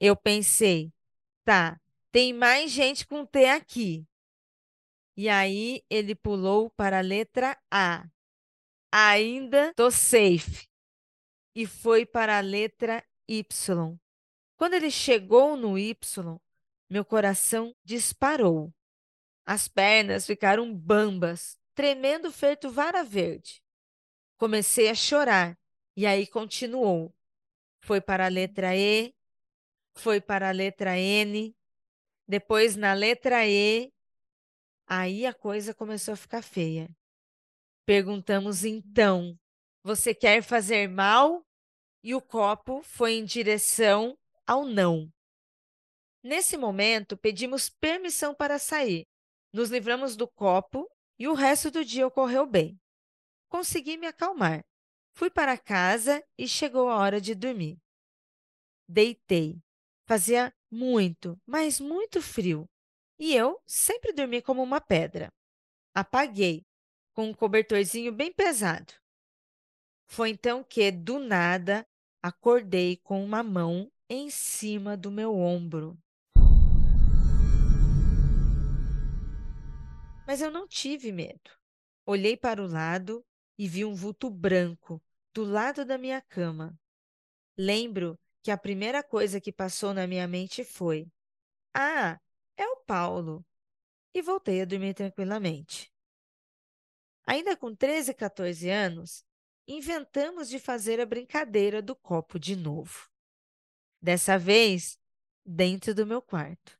Eu 0.00 0.16
pensei, 0.16 0.92
tá, 1.44 1.80
tem 2.10 2.32
mais 2.32 2.72
gente 2.72 3.06
com 3.06 3.24
T 3.24 3.44
aqui. 3.44 4.04
E 5.16 5.28
aí 5.28 5.84
ele 5.88 6.12
pulou 6.12 6.70
para 6.70 6.98
a 6.98 7.02
letra 7.02 7.56
A. 7.70 8.04
Ainda 8.90 9.72
tô 9.76 9.92
safe. 9.92 10.66
E 11.54 11.68
foi 11.68 12.04
para 12.04 12.38
a 12.38 12.40
letra 12.40 13.00
Y. 13.28 14.01
Quando 14.62 14.74
ele 14.74 14.92
chegou 14.92 15.56
no 15.56 15.76
Y, 15.76 16.40
meu 16.88 17.04
coração 17.04 17.74
disparou. 17.82 18.72
As 19.44 19.66
pernas 19.66 20.24
ficaram 20.24 20.72
bambas, 20.72 21.58
tremendo 21.74 22.30
feito 22.30 22.70
vara 22.70 23.02
verde. 23.02 23.60
Comecei 24.36 24.88
a 24.88 24.94
chorar 24.94 25.58
e 25.96 26.06
aí 26.06 26.28
continuou. 26.28 27.12
Foi 27.80 28.00
para 28.00 28.26
a 28.26 28.28
letra 28.28 28.76
E, 28.76 29.12
foi 29.94 30.20
para 30.20 30.50
a 30.50 30.52
letra 30.52 30.96
N, 30.96 31.52
depois 32.28 32.76
na 32.76 32.92
letra 32.92 33.44
E. 33.44 33.92
Aí 34.86 35.26
a 35.26 35.34
coisa 35.34 35.74
começou 35.74 36.14
a 36.14 36.16
ficar 36.16 36.40
feia. 36.40 36.88
Perguntamos 37.84 38.62
então: 38.62 39.36
Você 39.82 40.14
quer 40.14 40.40
fazer 40.40 40.88
mal? 40.88 41.44
E 42.00 42.14
o 42.14 42.20
copo 42.20 42.80
foi 42.84 43.14
em 43.14 43.24
direção 43.24 44.16
ao 44.46 44.64
não. 44.64 45.12
Nesse 46.22 46.56
momento, 46.56 47.16
pedimos 47.16 47.68
permissão 47.68 48.34
para 48.34 48.58
sair. 48.58 49.04
Nos 49.52 49.70
livramos 49.70 50.16
do 50.16 50.28
copo 50.28 50.88
e 51.18 51.28
o 51.28 51.34
resto 51.34 51.70
do 51.70 51.84
dia 51.84 52.06
ocorreu 52.06 52.46
bem. 52.46 52.80
Consegui 53.48 53.96
me 53.96 54.06
acalmar. 54.06 54.64
Fui 55.14 55.30
para 55.30 55.58
casa 55.58 56.24
e 56.38 56.48
chegou 56.48 56.88
a 56.88 56.96
hora 56.96 57.20
de 57.20 57.34
dormir. 57.34 57.76
Deitei. 58.88 59.60
Fazia 60.06 60.52
muito, 60.70 61.38
mas 61.46 61.78
muito 61.78 62.22
frio. 62.22 62.66
E 63.18 63.34
eu 63.34 63.60
sempre 63.66 64.12
dormi 64.12 64.40
como 64.40 64.62
uma 64.62 64.80
pedra. 64.80 65.28
Apaguei, 65.94 66.64
com 67.14 67.26
um 67.26 67.34
cobertorzinho 67.34 68.10
bem 68.10 68.32
pesado. 68.32 68.94
Foi 70.06 70.30
então 70.30 70.64
que, 70.64 70.90
do 70.90 71.18
nada, 71.18 71.86
acordei 72.22 72.96
com 72.96 73.22
uma 73.22 73.42
mão 73.42 73.91
em 74.14 74.28
cima 74.28 74.94
do 74.94 75.10
meu 75.10 75.34
ombro. 75.34 75.98
Mas 80.26 80.42
eu 80.42 80.50
não 80.50 80.68
tive 80.68 81.10
medo. 81.10 81.50
Olhei 82.04 82.36
para 82.36 82.62
o 82.62 82.66
lado 82.66 83.24
e 83.56 83.66
vi 83.66 83.86
um 83.86 83.94
vulto 83.94 84.28
branco 84.28 85.02
do 85.32 85.44
lado 85.44 85.86
da 85.86 85.96
minha 85.96 86.20
cama. 86.20 86.78
Lembro 87.56 88.18
que 88.42 88.50
a 88.50 88.58
primeira 88.58 89.02
coisa 89.02 89.40
que 89.40 89.50
passou 89.50 89.94
na 89.94 90.06
minha 90.06 90.28
mente 90.28 90.62
foi: 90.62 91.10
Ah, 91.72 92.20
é 92.54 92.66
o 92.66 92.84
Paulo. 92.84 93.42
E 94.12 94.20
voltei 94.20 94.60
a 94.60 94.66
dormir 94.66 94.92
tranquilamente. 94.92 95.90
Ainda 97.26 97.56
com 97.56 97.74
13, 97.74 98.12
14 98.12 98.68
anos, 98.68 99.24
inventamos 99.66 100.50
de 100.50 100.58
fazer 100.58 101.00
a 101.00 101.06
brincadeira 101.06 101.80
do 101.80 101.96
copo 101.96 102.38
de 102.38 102.54
novo. 102.54 103.10
Dessa 104.02 104.36
vez, 104.36 104.98
dentro 105.46 105.94
do 105.94 106.04
meu 106.04 106.20
quarto. 106.20 106.76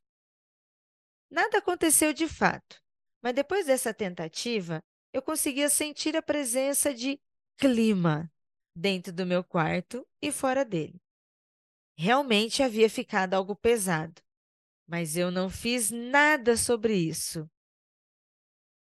Nada 1.31 1.59
aconteceu 1.59 2.13
de 2.13 2.27
fato, 2.27 2.81
mas 3.21 3.33
depois 3.33 3.65
dessa 3.65 3.93
tentativa, 3.93 4.83
eu 5.13 5.21
conseguia 5.21 5.69
sentir 5.69 6.15
a 6.17 6.21
presença 6.21 6.93
de 6.93 7.19
clima 7.57 8.29
dentro 8.75 9.13
do 9.13 9.25
meu 9.25 9.43
quarto 9.43 10.05
e 10.21 10.31
fora 10.31 10.65
dele. 10.65 10.99
Realmente 11.97 12.61
havia 12.61 12.89
ficado 12.89 13.35
algo 13.35 13.55
pesado, 13.55 14.21
mas 14.87 15.15
eu 15.15 15.31
não 15.31 15.49
fiz 15.49 15.91
nada 15.91 16.57
sobre 16.57 16.95
isso. 16.95 17.49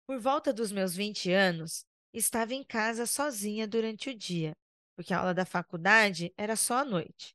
Por 0.06 0.18
volta 0.18 0.52
dos 0.52 0.72
meus 0.72 0.94
20 0.94 1.30
anos, 1.30 1.84
estava 2.12 2.54
em 2.54 2.64
casa 2.64 3.06
sozinha 3.06 3.66
durante 3.66 4.10
o 4.10 4.14
dia, 4.14 4.52
porque 4.96 5.12
a 5.12 5.18
aula 5.18 5.34
da 5.34 5.44
faculdade 5.44 6.32
era 6.36 6.56
só 6.56 6.78
à 6.78 6.84
noite. 6.84 7.34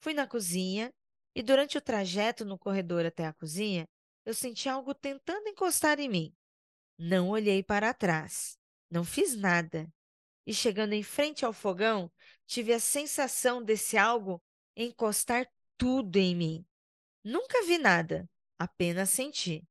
Fui 0.00 0.14
na 0.14 0.26
cozinha 0.26 0.92
e, 1.34 1.42
durante 1.42 1.76
o 1.76 1.80
trajeto 1.80 2.44
no 2.44 2.58
corredor 2.58 3.04
até 3.04 3.26
a 3.26 3.32
cozinha, 3.32 3.88
eu 4.24 4.34
senti 4.34 4.68
algo 4.68 4.94
tentando 4.94 5.48
encostar 5.48 5.98
em 5.98 6.08
mim. 6.08 6.34
Não 6.98 7.28
olhei 7.28 7.62
para 7.62 7.94
trás, 7.94 8.58
não 8.90 9.04
fiz 9.04 9.36
nada. 9.36 9.88
E 10.46 10.54
chegando 10.54 10.94
em 10.94 11.02
frente 11.02 11.44
ao 11.44 11.52
fogão, 11.52 12.10
tive 12.46 12.72
a 12.72 12.80
sensação 12.80 13.62
desse 13.62 13.96
algo 13.96 14.42
encostar 14.76 15.46
tudo 15.76 16.16
em 16.16 16.34
mim. 16.34 16.66
Nunca 17.22 17.64
vi 17.66 17.78
nada, 17.78 18.28
apenas 18.58 19.10
senti. 19.10 19.66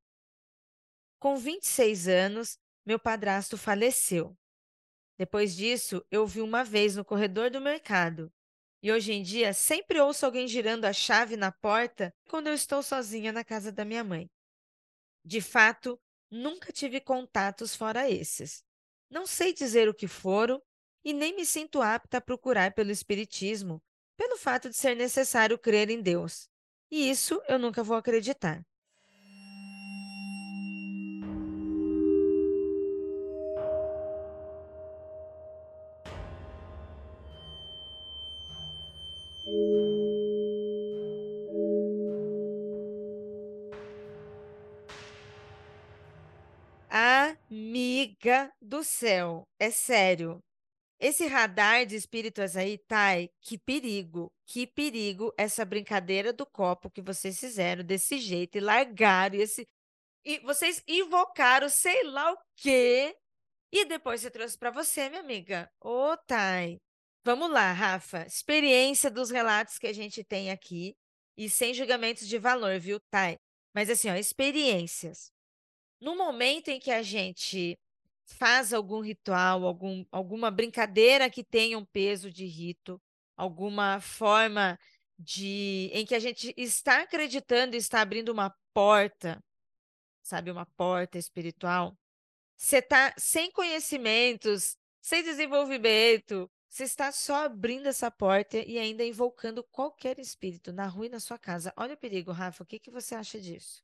Com 1.20 1.36
26 1.38 2.08
anos, 2.08 2.60
meu 2.86 3.00
padrasto 3.00 3.58
faleceu. 3.58 4.38
Depois 5.18 5.56
disso, 5.56 6.06
eu 6.12 6.28
vi 6.28 6.42
uma 6.42 6.64
vez 6.64 6.96
no 6.96 7.04
corredor 7.04 7.50
do 7.50 7.60
mercado. 7.60 8.32
E 8.82 8.92
hoje 8.92 9.12
em 9.12 9.24
dia, 9.24 9.54
sempre 9.54 10.00
ouço 10.00 10.26
alguém 10.26 10.48
girando 10.48 10.86
a 10.86 10.94
chave 10.94 11.36
na 11.36 11.52
porta 11.52 12.14
quando 12.30 12.48
eu 12.48 12.54
estou 12.54 12.84
sozinha 12.84 13.32
na 13.32 13.44
casa 13.44 13.72
da 13.72 13.84
minha 13.84 14.04
mãe. 14.04 14.30
De 15.26 15.42
fato, 15.42 16.00
nunca 16.30 16.72
tive 16.72 17.02
contatos 17.02 17.76
fora 17.76 18.10
esses. 18.10 18.64
Não 19.10 19.26
sei 19.26 19.54
dizer 19.54 19.90
o 19.90 19.94
que 19.94 20.08
foram 20.08 20.62
e 21.04 21.14
nem 21.14 21.36
me 21.36 21.46
sinto 21.46 21.82
apta 21.82 22.18
a 22.18 22.22
procurar 22.22 22.74
pelo 22.74 22.92
Espiritismo, 22.92 23.82
pelo 24.16 24.38
fato 24.38 24.70
de 24.70 24.76
ser 24.76 24.96
necessário 24.96 25.58
crer 25.58 25.90
em 25.90 26.02
Deus. 26.02 26.50
E 26.92 27.10
isso 27.10 27.42
eu 27.48 27.58
nunca 27.58 27.84
vou 27.84 27.98
acreditar. 27.98 28.66
Amiga 46.90 48.52
do 48.62 48.84
céu, 48.84 49.44
é 49.60 49.70
sério. 49.70 50.40
Esse 51.00 51.28
radar 51.28 51.86
de 51.86 51.96
espíritos 51.96 52.58
aí, 52.58 52.78
Thay, 52.88 53.30
que 53.42 53.58
perigo, 53.58 54.32
que 54.48 54.66
perigo 54.66 55.34
essa 55.38 55.64
brincadeira 55.64 56.34
do 56.34 56.46
copo 56.46 56.90
que 56.90 57.02
vocês 57.02 57.40
fizeram 57.40 57.84
desse 57.84 58.18
jeito 58.18 58.58
e 58.58 58.62
largaram 58.62 59.36
esse 59.36 59.68
e 60.26 60.40
vocês 60.40 60.84
invocaram 60.88 61.70
sei 61.70 62.04
lá 62.04 62.34
o 62.34 62.38
quê 62.56 63.16
e 63.72 63.86
depois 63.86 64.22
você 64.22 64.32
trouxe 64.32 64.58
para 64.58 64.72
você, 64.72 65.10
minha 65.10 65.22
amiga. 65.22 65.70
Ô, 65.80 66.14
oh. 66.14 66.18
Vamos 67.28 67.52
lá, 67.52 67.74
Rafa. 67.74 68.26
Experiência 68.26 69.12
dos 69.12 69.30
relatos 69.30 69.78
que 69.78 69.86
a 69.86 69.92
gente 69.92 70.24
tem 70.24 70.50
aqui 70.50 70.96
e 71.36 71.50
sem 71.50 71.74
julgamentos 71.74 72.26
de 72.26 72.40
valor, 72.40 72.80
viu, 72.80 73.02
Thay? 73.12 73.38
Mas 73.76 73.90
assim, 73.90 74.10
ó, 74.10 74.16
experiências. 74.16 75.30
No 76.00 76.16
momento 76.16 76.70
em 76.70 76.80
que 76.80 76.90
a 76.90 77.04
gente 77.04 77.78
faz 78.24 78.72
algum 78.72 79.02
ritual, 79.02 79.66
algum, 79.66 80.06
alguma 80.10 80.50
brincadeira 80.50 81.30
que 81.30 81.44
tenha 81.44 81.78
um 81.78 81.84
peso 81.84 82.32
de 82.32 82.46
rito, 82.46 82.98
alguma 83.36 84.00
forma 84.00 84.80
de 85.20 85.90
em 85.92 86.06
que 86.06 86.16
a 86.16 86.20
gente 86.20 86.54
está 86.56 87.02
acreditando 87.02 87.76
e 87.76 87.78
está 87.78 88.00
abrindo 88.00 88.30
uma 88.30 88.56
porta, 88.74 89.44
sabe, 90.24 90.50
uma 90.50 90.66
porta 90.78 91.18
espiritual, 91.18 91.94
você 92.56 92.78
está 92.78 93.14
sem 93.18 93.52
conhecimentos, 93.52 94.78
sem 95.02 95.22
desenvolvimento, 95.24 96.50
você 96.70 96.84
está 96.84 97.12
só 97.12 97.46
abrindo 97.46 97.88
essa 97.88 98.12
porta 98.12 98.58
e 98.58 98.78
ainda 98.78 99.04
invocando 99.04 99.64
qualquer 99.64 100.20
espírito 100.20 100.74
na 100.74 100.86
rua 100.86 101.06
e 101.06 101.10
na 101.10 101.20
sua 101.20 101.38
casa. 101.38 101.74
Olha 101.78 101.94
o 101.94 101.98
perigo, 101.98 102.32
Rafa. 102.32 102.64
O 102.64 102.66
que, 102.66 102.80
que 102.80 102.92
você 102.92 103.16
acha 103.16 103.40
disso? 103.40 103.82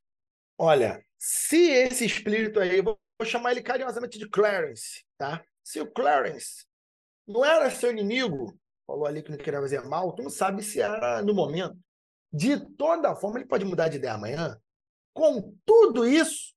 Olha, 0.56 1.04
se 1.18 1.70
esse 1.70 2.04
espírito 2.04 2.60
aí, 2.60 2.80
vou 2.80 2.98
chamar 3.24 3.52
ele 3.52 3.62
carinhosamente 3.62 4.18
de 4.18 4.28
Clarence, 4.28 5.04
tá? 5.16 5.44
Se 5.62 5.80
o 5.80 5.90
Clarence 5.90 6.66
não 7.26 7.44
era 7.44 7.70
seu 7.70 7.90
inimigo, 7.90 8.56
falou 8.86 9.06
ali 9.06 9.22
que 9.22 9.30
não 9.30 9.38
queria 9.38 9.60
fazer 9.60 9.82
mal, 9.82 10.14
tu 10.14 10.22
não 10.22 10.30
sabe 10.30 10.62
se 10.62 10.80
era 10.80 11.22
no 11.22 11.34
momento. 11.34 11.76
De 12.32 12.60
toda 12.76 13.16
forma, 13.16 13.38
ele 13.38 13.48
pode 13.48 13.64
mudar 13.64 13.88
de 13.88 13.96
ideia 13.96 14.14
amanhã. 14.14 14.60
Com 15.12 15.56
tudo 15.64 16.06
isso, 16.06 16.54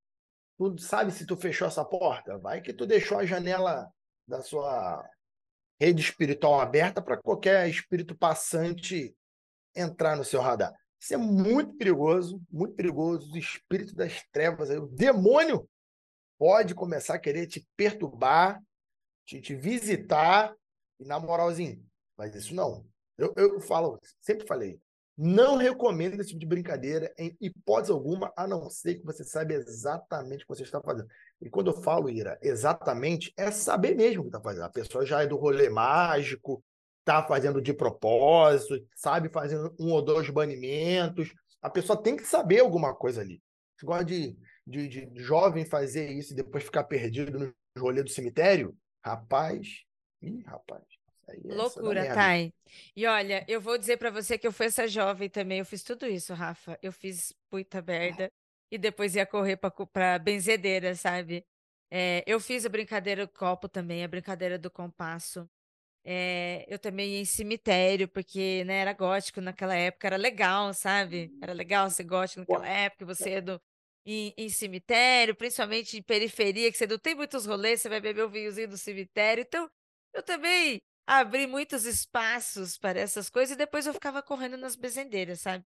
tu 0.58 0.78
sabe 0.78 1.12
se 1.12 1.26
tu 1.26 1.38
fechou 1.38 1.68
essa 1.68 1.86
porta? 1.86 2.38
Vai 2.38 2.62
que 2.62 2.74
tu 2.74 2.86
deixou 2.86 3.18
a 3.18 3.26
janela 3.26 3.88
da 4.28 4.42
sua 4.42 5.04
rede 5.80 6.02
espiritual 6.02 6.60
aberta 6.60 7.02
para 7.02 7.18
qualquer 7.18 7.70
espírito 7.70 8.16
passante 8.16 9.16
entrar 9.76 10.16
no 10.16 10.24
seu 10.24 10.42
radar. 10.42 10.74
Isso 11.00 11.14
é 11.14 11.18
muito 11.18 11.74
perigoso, 11.76 12.42
muito 12.52 12.74
perigoso. 12.74 13.32
O 13.34 13.38
espírito 13.38 13.96
das 13.96 14.24
trevas, 14.32 14.70
o 14.70 14.88
demônio, 14.88 15.70
pode 16.38 16.74
começar 16.74 17.16
a 17.16 17.20
querer 17.20 17.48
te 17.48 17.68
perturbar, 17.76 18.62
te, 19.26 19.40
te 19.40 19.56
visitar, 19.56 20.56
e 21.00 21.06
na 21.06 21.20
moralzinho, 21.20 21.84
mas 22.18 22.34
isso 22.36 22.56
não. 22.56 22.86
Eu, 23.18 23.34
eu 23.36 23.60
falo, 23.60 24.00
sempre 24.20 24.48
falei, 24.48 24.80
não 25.18 25.58
recomendo 25.58 26.20
esse 26.20 26.30
tipo 26.30 26.40
de 26.40 26.46
brincadeira 26.46 27.14
em 27.18 27.36
hipótese 27.42 27.92
alguma, 27.92 28.32
a 28.36 28.48
não 28.48 28.70
ser 28.70 28.96
que 28.96 29.06
você 29.06 29.24
saiba 29.24 29.54
exatamente 29.54 30.44
o 30.44 30.48
que 30.48 30.56
você 30.56 30.64
está 30.64 30.82
fazendo. 30.82 31.08
E 31.42 31.50
quando 31.50 31.72
eu 31.72 31.82
falo, 31.82 32.10
Ira, 32.10 32.38
exatamente, 32.42 33.32
é 33.38 33.52
saber 33.52 33.96
mesmo 33.96 34.22
o 34.22 34.24
que 34.24 34.30
está 34.30 34.42
fazendo. 34.42 34.64
A 34.64 34.70
pessoa 34.70 35.06
já 35.06 35.22
é 35.22 35.28
do 35.28 35.38
rolê 35.38 35.70
mágico, 35.70 36.64
está 37.00 37.24
fazendo 37.24 37.62
de 37.62 37.74
propósito, 37.74 38.84
sabe 38.96 39.30
fazendo 39.30 39.74
um 39.80 39.92
ou 39.92 40.02
dois 40.02 40.30
banimentos. 40.30 41.34
A 41.62 41.70
pessoa 41.70 42.02
tem 42.02 42.16
que 42.18 42.26
saber 42.26 42.60
alguma 42.60 42.94
coisa 42.96 43.22
ali. 43.22 43.42
Você 43.78 43.86
gosta 43.86 44.06
de, 44.06 44.36
de, 44.66 44.88
de 44.88 45.12
jovem 45.16 45.64
fazer 45.64 46.12
isso 46.12 46.34
e 46.34 46.36
depois 46.36 46.64
ficar 46.64 46.84
perdido 46.84 47.40
no 47.40 47.54
rolê 47.78 48.02
do 48.02 48.10
cemitério? 48.10 48.76
Rapaz, 49.04 49.84
ih, 50.22 50.42
rapaz. 50.44 50.84
É 51.30 51.54
Loucura, 51.54 52.14
Thay. 52.14 52.54
E 52.96 53.06
olha, 53.06 53.46
eu 53.48 53.60
vou 53.60 53.78
dizer 53.78 53.98
para 53.98 54.10
você 54.10 54.38
que 54.38 54.48
eu 54.48 54.52
fui 54.52 54.66
essa 54.66 54.88
jovem 54.88 55.30
também. 55.30 55.60
Eu 55.60 55.66
fiz 55.66 55.84
tudo 55.84 56.06
isso, 56.06 56.34
Rafa. 56.34 56.80
Eu 56.82 56.92
fiz 56.92 57.34
puita 57.50 57.82
merda 57.82 58.32
e 58.72 58.78
depois 58.78 59.16
ia 59.16 59.26
correr 59.26 59.58
para 59.58 60.20
benzedeira, 60.20 60.96
sabe? 60.96 61.46
É, 61.90 62.24
eu 62.28 62.40
fiz 62.40 62.66
a 62.66 62.70
brincadeira 62.70 63.26
do 63.26 63.34
copo 63.34 63.70
também, 63.70 64.04
a 64.04 64.08
brincadeira 64.08 64.58
do 64.58 64.70
compasso. 64.70 65.50
É, 66.04 66.66
eu 66.70 66.80
também 66.80 67.16
ia 67.16 67.20
em 67.22 67.26
cemitério, 67.26 68.08
porque 68.08 68.64
né, 68.66 68.78
era 68.80 68.94
gótico 68.94 69.42
naquela 69.42 69.76
época, 69.76 70.08
era 70.08 70.18
legal, 70.18 70.74
sabe? 70.74 71.32
Era 71.42 71.54
legal 71.54 71.90
ser 71.90 72.04
gótico 72.06 72.42
naquela 72.42 72.68
época, 72.68 73.06
você 73.06 73.32
ia 73.32 73.42
do, 73.42 73.62
em, 74.06 74.34
em, 74.38 74.50
cemitério, 74.50 75.36
principalmente 75.36 75.98
em 75.98 76.02
periferia, 76.02 76.72
que 76.72 76.78
você 76.78 76.88
não 76.88 76.98
tem 76.98 77.14
muitos 77.14 77.46
rolês, 77.46 77.82
você 77.82 77.90
vai 77.90 78.00
beber 78.00 78.24
o 78.24 78.30
vinhozinho 78.30 78.70
do 78.70 78.78
cemitério. 78.78 79.42
Então, 79.42 79.70
eu 80.14 80.24
também 80.24 80.82
abri 81.06 81.46
muitos 81.46 81.86
espaços 81.86 82.78
para 82.78 83.00
essas 83.00 83.30
coisas 83.30 83.56
e 83.56 83.58
depois 83.58 83.86
eu 83.86 83.94
ficava 83.94 84.24
correndo 84.24 84.58
nas 84.58 84.76
bezendeiras, 84.76 85.42
sabe? 85.42 85.66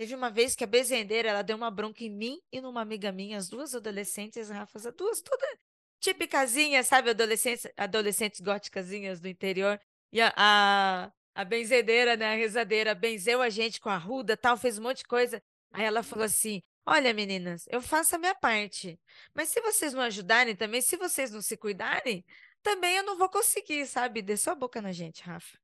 Teve 0.00 0.14
uma 0.14 0.30
vez 0.30 0.54
que 0.54 0.64
a 0.64 0.66
bezendeira, 0.66 1.28
ela 1.28 1.42
deu 1.42 1.58
uma 1.58 1.70
bronca 1.70 2.02
em 2.02 2.08
mim 2.08 2.40
e 2.50 2.58
numa 2.58 2.80
amiga 2.80 3.12
minha, 3.12 3.36
as 3.36 3.50
duas 3.50 3.74
adolescentes, 3.74 4.48
Rafa, 4.48 4.78
as 4.78 4.94
duas 4.94 5.20
todas 5.20 5.58
tipicazinha, 5.98 6.82
sabe? 6.82 7.10
Adolescentes, 7.10 7.70
adolescentes 7.76 8.40
góticazinhas 8.40 9.20
do 9.20 9.28
interior. 9.28 9.78
E 10.10 10.22
a, 10.22 10.32
a, 10.34 11.12
a 11.34 11.44
benzedeira, 11.44 12.16
né? 12.16 12.32
A 12.32 12.34
rezadeira, 12.34 12.94
benzeu 12.94 13.42
a 13.42 13.50
gente 13.50 13.78
com 13.78 13.90
a 13.90 13.98
ruda, 13.98 14.38
tal, 14.38 14.56
fez 14.56 14.78
um 14.78 14.84
monte 14.84 15.00
de 15.00 15.04
coisa. 15.04 15.42
Aí 15.70 15.84
ela 15.84 16.02
falou 16.02 16.24
assim: 16.24 16.62
Olha, 16.86 17.12
meninas, 17.12 17.66
eu 17.68 17.82
faço 17.82 18.16
a 18.16 18.18
minha 18.18 18.34
parte. 18.34 18.98
Mas 19.34 19.50
se 19.50 19.60
vocês 19.60 19.92
não 19.92 20.00
ajudarem 20.00 20.56
também, 20.56 20.80
se 20.80 20.96
vocês 20.96 21.30
não 21.30 21.42
se 21.42 21.58
cuidarem, 21.58 22.24
também 22.62 22.96
eu 22.96 23.02
não 23.02 23.18
vou 23.18 23.28
conseguir, 23.28 23.86
sabe? 23.86 24.22
Dê 24.22 24.38
sua 24.38 24.54
boca 24.54 24.80
na 24.80 24.92
gente, 24.92 25.22
Rafa. 25.22 25.58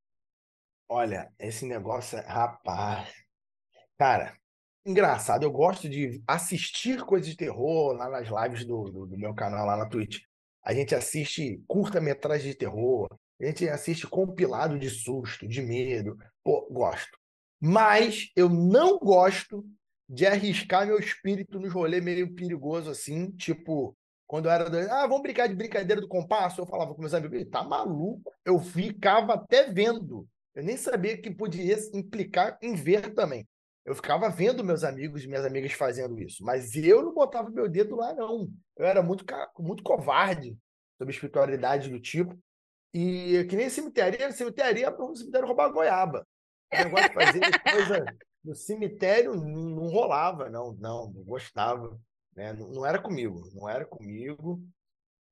Olha, 0.91 1.33
esse 1.39 1.65
negócio, 1.65 2.19
é, 2.19 2.27
rapaz. 2.27 3.26
Cara, 3.99 4.37
engraçado. 4.85 5.43
Eu 5.43 5.51
gosto 5.51 5.89
de 5.89 6.23
assistir 6.27 7.03
coisas 7.05 7.29
de 7.29 7.37
terror 7.37 7.93
lá 7.95 8.09
nas 8.09 8.29
lives 8.29 8.65
do, 8.65 8.85
do, 8.91 9.07
do 9.07 9.19
meu 9.19 9.35
canal, 9.35 9.67
lá 9.67 9.77
na 9.77 9.89
Twitch. 9.89 10.21
a 10.63 10.75
gente 10.75 10.95
assiste 10.95 11.63
curta-metragem 11.67 12.51
de 12.51 12.57
terror, 12.57 13.09
a 13.41 13.47
gente 13.47 13.69
assiste 13.69 14.07
compilado 14.07 14.79
de 14.79 14.91
susto, 14.91 15.47
de 15.49 15.63
medo. 15.63 16.17
Pô, 16.43 16.69
gosto. 16.71 17.19
Mas 17.61 18.31
eu 18.37 18.49
não 18.49 18.99
gosto 18.99 19.65
de 20.09 20.27
arriscar 20.27 20.87
meu 20.87 20.99
espírito 20.99 21.59
nos 21.59 21.73
rolês 21.73 22.03
meio 22.03 22.35
perigoso 22.35 22.91
assim, 22.91 23.31
tipo, 23.33 23.97
quando 24.27 24.47
eu 24.47 24.53
era 24.53 24.71
do... 24.71 24.79
ah, 24.79 25.07
vamos 25.07 25.23
brincar 25.23 25.49
de 25.49 25.55
brincadeira 25.55 26.01
do 26.01 26.09
compasso, 26.09 26.61
eu 26.61 26.67
falava 26.67 26.95
com 26.95 27.01
meus 27.01 27.15
amigos, 27.15 27.49
tá 27.51 27.63
maluco? 27.65 28.33
Eu 28.45 28.59
ficava 28.61 29.35
até 29.35 29.71
vendo. 29.73 30.29
Eu 30.55 30.63
nem 30.63 30.77
sabia 30.77 31.21
que 31.21 31.31
podia 31.31 31.77
implicar 31.95 32.59
em 32.63 32.75
ver 32.75 33.15
também. 33.15 33.47
Eu 33.87 33.95
ficava 33.95 34.29
vendo 34.29 34.65
meus 34.65 34.83
amigos 34.83 35.23
e 35.23 35.29
minhas 35.29 35.47
amigas 35.47 35.71
fazendo 35.73 36.21
isso, 36.21 36.45
mas 36.45 36.75
eu 36.75 37.03
não 37.05 37.15
botava 37.15 37.49
meu 37.49 37.69
dedo 37.69 37.95
lá, 37.95 38.13
não. 38.13 38.51
Eu 38.77 38.85
era 38.85 39.01
muito, 39.01 39.25
muito 39.61 39.85
covarde 39.85 40.59
sobre 40.99 41.15
espiritualidade 41.15 41.89
do 41.89 42.01
tipo. 42.01 42.37
E 42.93 43.47
que 43.49 43.55
nem 43.55 43.71
cemitério, 43.71 44.33
cemitério 44.33 44.81
ia 44.81 44.91
o 44.91 45.15
cemitério 45.15 45.47
roubar 45.47 45.71
goiaba. 45.71 46.27
O 46.73 46.77
negócio 46.77 47.09
de 47.09 47.15
fazer 47.15 47.63
coisa 47.63 48.05
no 48.43 48.55
cemitério 48.57 49.37
não 49.37 49.87
rolava, 49.87 50.51
não, 50.51 50.73
não, 50.73 51.13
não 51.13 51.23
gostava. 51.23 51.97
Né? 52.35 52.53
Não, 52.55 52.69
não 52.69 52.85
era 52.85 53.01
comigo, 53.01 53.49
não 53.55 53.69
era 53.69 53.85
comigo. 53.85 54.61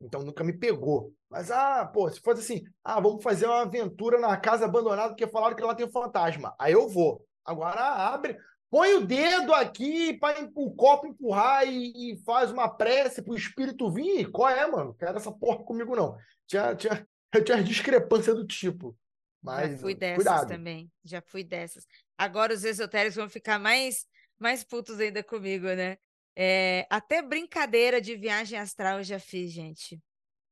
Então 0.00 0.22
nunca 0.22 0.44
me 0.44 0.52
pegou. 0.52 1.12
Mas, 1.28 1.50
ah, 1.50 1.84
pô, 1.86 2.08
se 2.08 2.20
fosse 2.20 2.40
assim, 2.40 2.64
ah, 2.84 3.00
vamos 3.00 3.22
fazer 3.22 3.46
uma 3.46 3.62
aventura 3.62 4.18
na 4.20 4.36
casa 4.36 4.64
abandonada 4.64 5.08
porque 5.08 5.26
falaram 5.26 5.56
que 5.56 5.62
lá 5.62 5.74
tem 5.74 5.86
um 5.86 5.90
fantasma. 5.90 6.54
Aí 6.56 6.72
eu 6.72 6.88
vou. 6.88 7.26
Agora 7.44 7.80
abre, 7.80 8.38
põe 8.70 8.94
o 8.94 9.06
dedo 9.06 9.52
aqui 9.54 10.14
para 10.14 10.48
o 10.54 10.74
copo 10.74 11.06
empurrar 11.06 11.66
e, 11.66 12.12
e, 12.12 12.16
faz 12.24 12.50
uma 12.50 12.68
prece 12.68 13.22
para 13.22 13.32
o 13.32 13.36
espírito 13.36 13.90
vir. 13.90 14.30
Qual 14.30 14.48
é, 14.48 14.66
mano? 14.66 14.94
Quero 14.94 15.16
essa 15.16 15.30
porra 15.30 15.62
comigo, 15.62 15.94
não. 15.94 16.16
Tinha, 16.46 16.74
tinha, 16.74 17.06
eu 17.32 17.44
tinha 17.44 17.62
discrepância 17.62 18.34
do 18.34 18.46
tipo. 18.46 18.96
Mas, 19.42 19.72
Já 19.72 19.78
fui 19.78 19.94
dessas 19.94 20.16
cuidado. 20.16 20.48
também. 20.48 20.90
Já 21.04 21.20
fui 21.20 21.44
dessas. 21.44 21.86
Agora 22.16 22.54
os 22.54 22.64
esotéricos 22.64 23.16
vão 23.16 23.28
ficar 23.28 23.58
mais, 23.58 24.06
mais 24.38 24.64
putos 24.64 24.98
ainda 24.98 25.22
comigo, 25.22 25.66
né? 25.66 25.98
É, 26.36 26.86
até 26.90 27.22
brincadeira 27.22 28.00
de 28.00 28.16
viagem 28.16 28.58
astral 28.58 28.98
eu 28.98 29.04
já 29.04 29.20
fiz, 29.20 29.52
gente. 29.52 30.02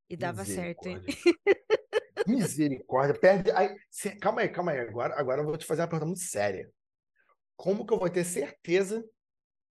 E 0.09 0.15
dava 0.15 0.45
certo, 0.45 0.87
hein? 0.87 1.01
Misericórdia. 2.27 3.19
Perde. 3.19 3.51
Aí, 3.51 3.75
cê, 3.89 4.15
calma 4.15 4.41
aí, 4.41 4.49
calma 4.49 4.71
aí. 4.71 4.79
Agora, 4.79 5.19
agora 5.19 5.41
eu 5.41 5.45
vou 5.45 5.57
te 5.57 5.65
fazer 5.65 5.81
uma 5.81 5.87
pergunta 5.87 6.05
muito 6.05 6.21
séria. 6.21 6.71
Como 7.55 7.85
que 7.85 7.93
eu 7.93 7.99
vou 7.99 8.09
ter 8.09 8.23
certeza 8.23 9.03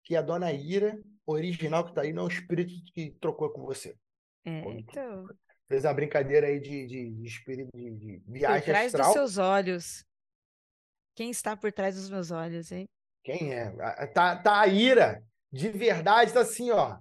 que 0.04 0.16
a 0.16 0.22
dona 0.22 0.52
Ira, 0.52 1.00
original 1.26 1.86
que 1.86 1.94
tá 1.94 2.02
aí, 2.02 2.14
não 2.14 2.24
é 2.24 2.26
o 2.26 2.30
espírito 2.30 2.74
que 2.94 3.12
trocou 3.20 3.50
com 3.52 3.64
você? 3.64 3.96
É, 4.46 4.60
então... 4.72 5.28
Fez 5.68 5.86
a 5.86 5.94
brincadeira 5.94 6.48
aí 6.48 6.60
de, 6.60 6.86
de, 6.86 7.12
de 7.12 7.26
espírito 7.26 7.70
de, 7.74 7.92
de 7.96 8.24
viagem 8.28 8.60
Por 8.60 8.66
trás 8.66 8.86
astral. 8.88 9.06
dos 9.06 9.14
seus 9.14 9.38
olhos. 9.38 10.06
Quem 11.16 11.30
está 11.30 11.56
por 11.56 11.72
trás 11.72 11.96
dos 11.96 12.10
meus 12.10 12.30
olhos, 12.30 12.72
hein? 12.72 12.90
Quem 13.24 13.54
é? 13.54 13.72
Tá, 14.08 14.36
tá 14.36 14.60
a 14.60 14.68
Ira, 14.68 15.24
de 15.52 15.70
verdade, 15.70 16.34
tá 16.34 16.42
assim, 16.42 16.72
ó. 16.72 16.98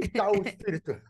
E 0.00 0.08
tá 0.08 0.30
o 0.30 0.42
espírito. 0.46 1.00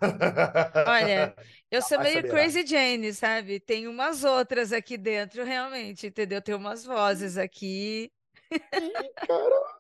Olha, 0.87 1.35
eu 1.71 1.83
sou 1.83 2.01
meio 2.01 2.23
crazy 2.29 2.67
Jane, 2.67 3.13
sabe? 3.13 3.61
Tem 3.61 3.87
umas 3.87 4.25
outras 4.25 4.73
aqui 4.73 4.97
dentro, 4.97 5.45
realmente, 5.45 6.07
entendeu? 6.07 6.41
Tem 6.41 6.55
umas 6.55 6.85
vozes 6.85 7.37
aqui. 7.37 8.11
Caramba. 9.27 9.79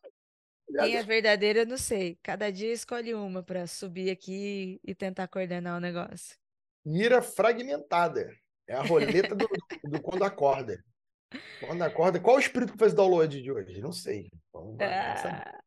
Quem 0.80 0.96
é 0.96 1.02
verdadeira, 1.02 1.60
eu 1.60 1.66
não 1.66 1.78
sei. 1.78 2.18
Cada 2.22 2.52
dia 2.52 2.72
escolhe 2.72 3.14
uma 3.14 3.42
para 3.42 3.66
subir 3.66 4.10
aqui 4.10 4.78
e 4.84 4.94
tentar 4.94 5.26
coordenar 5.26 5.78
o 5.78 5.80
negócio. 5.80 6.36
Mira 6.84 7.22
fragmentada. 7.22 8.30
É 8.66 8.74
a 8.74 8.82
roleta 8.82 9.34
do, 9.34 9.48
do, 9.84 10.02
quando 10.02 10.24
acorda. 10.24 10.84
Quando 11.60 11.82
acorda. 11.82 12.20
Qual 12.20 12.36
o 12.36 12.40
espírito 12.40 12.72
que 12.72 12.78
fez 12.78 12.92
o 12.92 12.96
download 12.96 13.40
de 13.40 13.50
hoje? 13.50 13.80
Não 13.80 13.92
sei. 13.92 14.30
Vamos, 14.52 14.76
ah. 14.80 15.58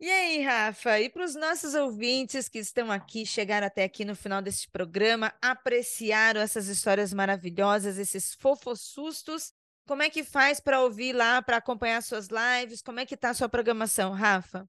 E 0.00 0.08
aí, 0.08 0.42
Rafa? 0.42 1.00
E 1.00 1.10
para 1.10 1.24
os 1.24 1.34
nossos 1.34 1.74
ouvintes 1.74 2.48
que 2.48 2.58
estão 2.58 2.90
aqui, 2.90 3.26
chegaram 3.26 3.66
até 3.66 3.82
aqui 3.82 4.04
no 4.04 4.14
final 4.14 4.40
deste 4.40 4.70
programa, 4.70 5.34
apreciaram 5.42 6.40
essas 6.40 6.68
histórias 6.68 7.12
maravilhosas, 7.12 7.98
esses 7.98 8.32
fofos 8.34 8.80
sustos, 8.80 9.52
como 9.88 10.02
é 10.02 10.10
que 10.10 10.22
faz 10.22 10.60
para 10.60 10.82
ouvir 10.82 11.14
lá, 11.14 11.40
para 11.40 11.56
acompanhar 11.56 12.02
suas 12.02 12.28
lives? 12.28 12.82
Como 12.82 13.00
é 13.00 13.06
que 13.06 13.14
está 13.14 13.30
a 13.30 13.34
sua 13.34 13.48
programação, 13.48 14.12
Rafa? 14.12 14.68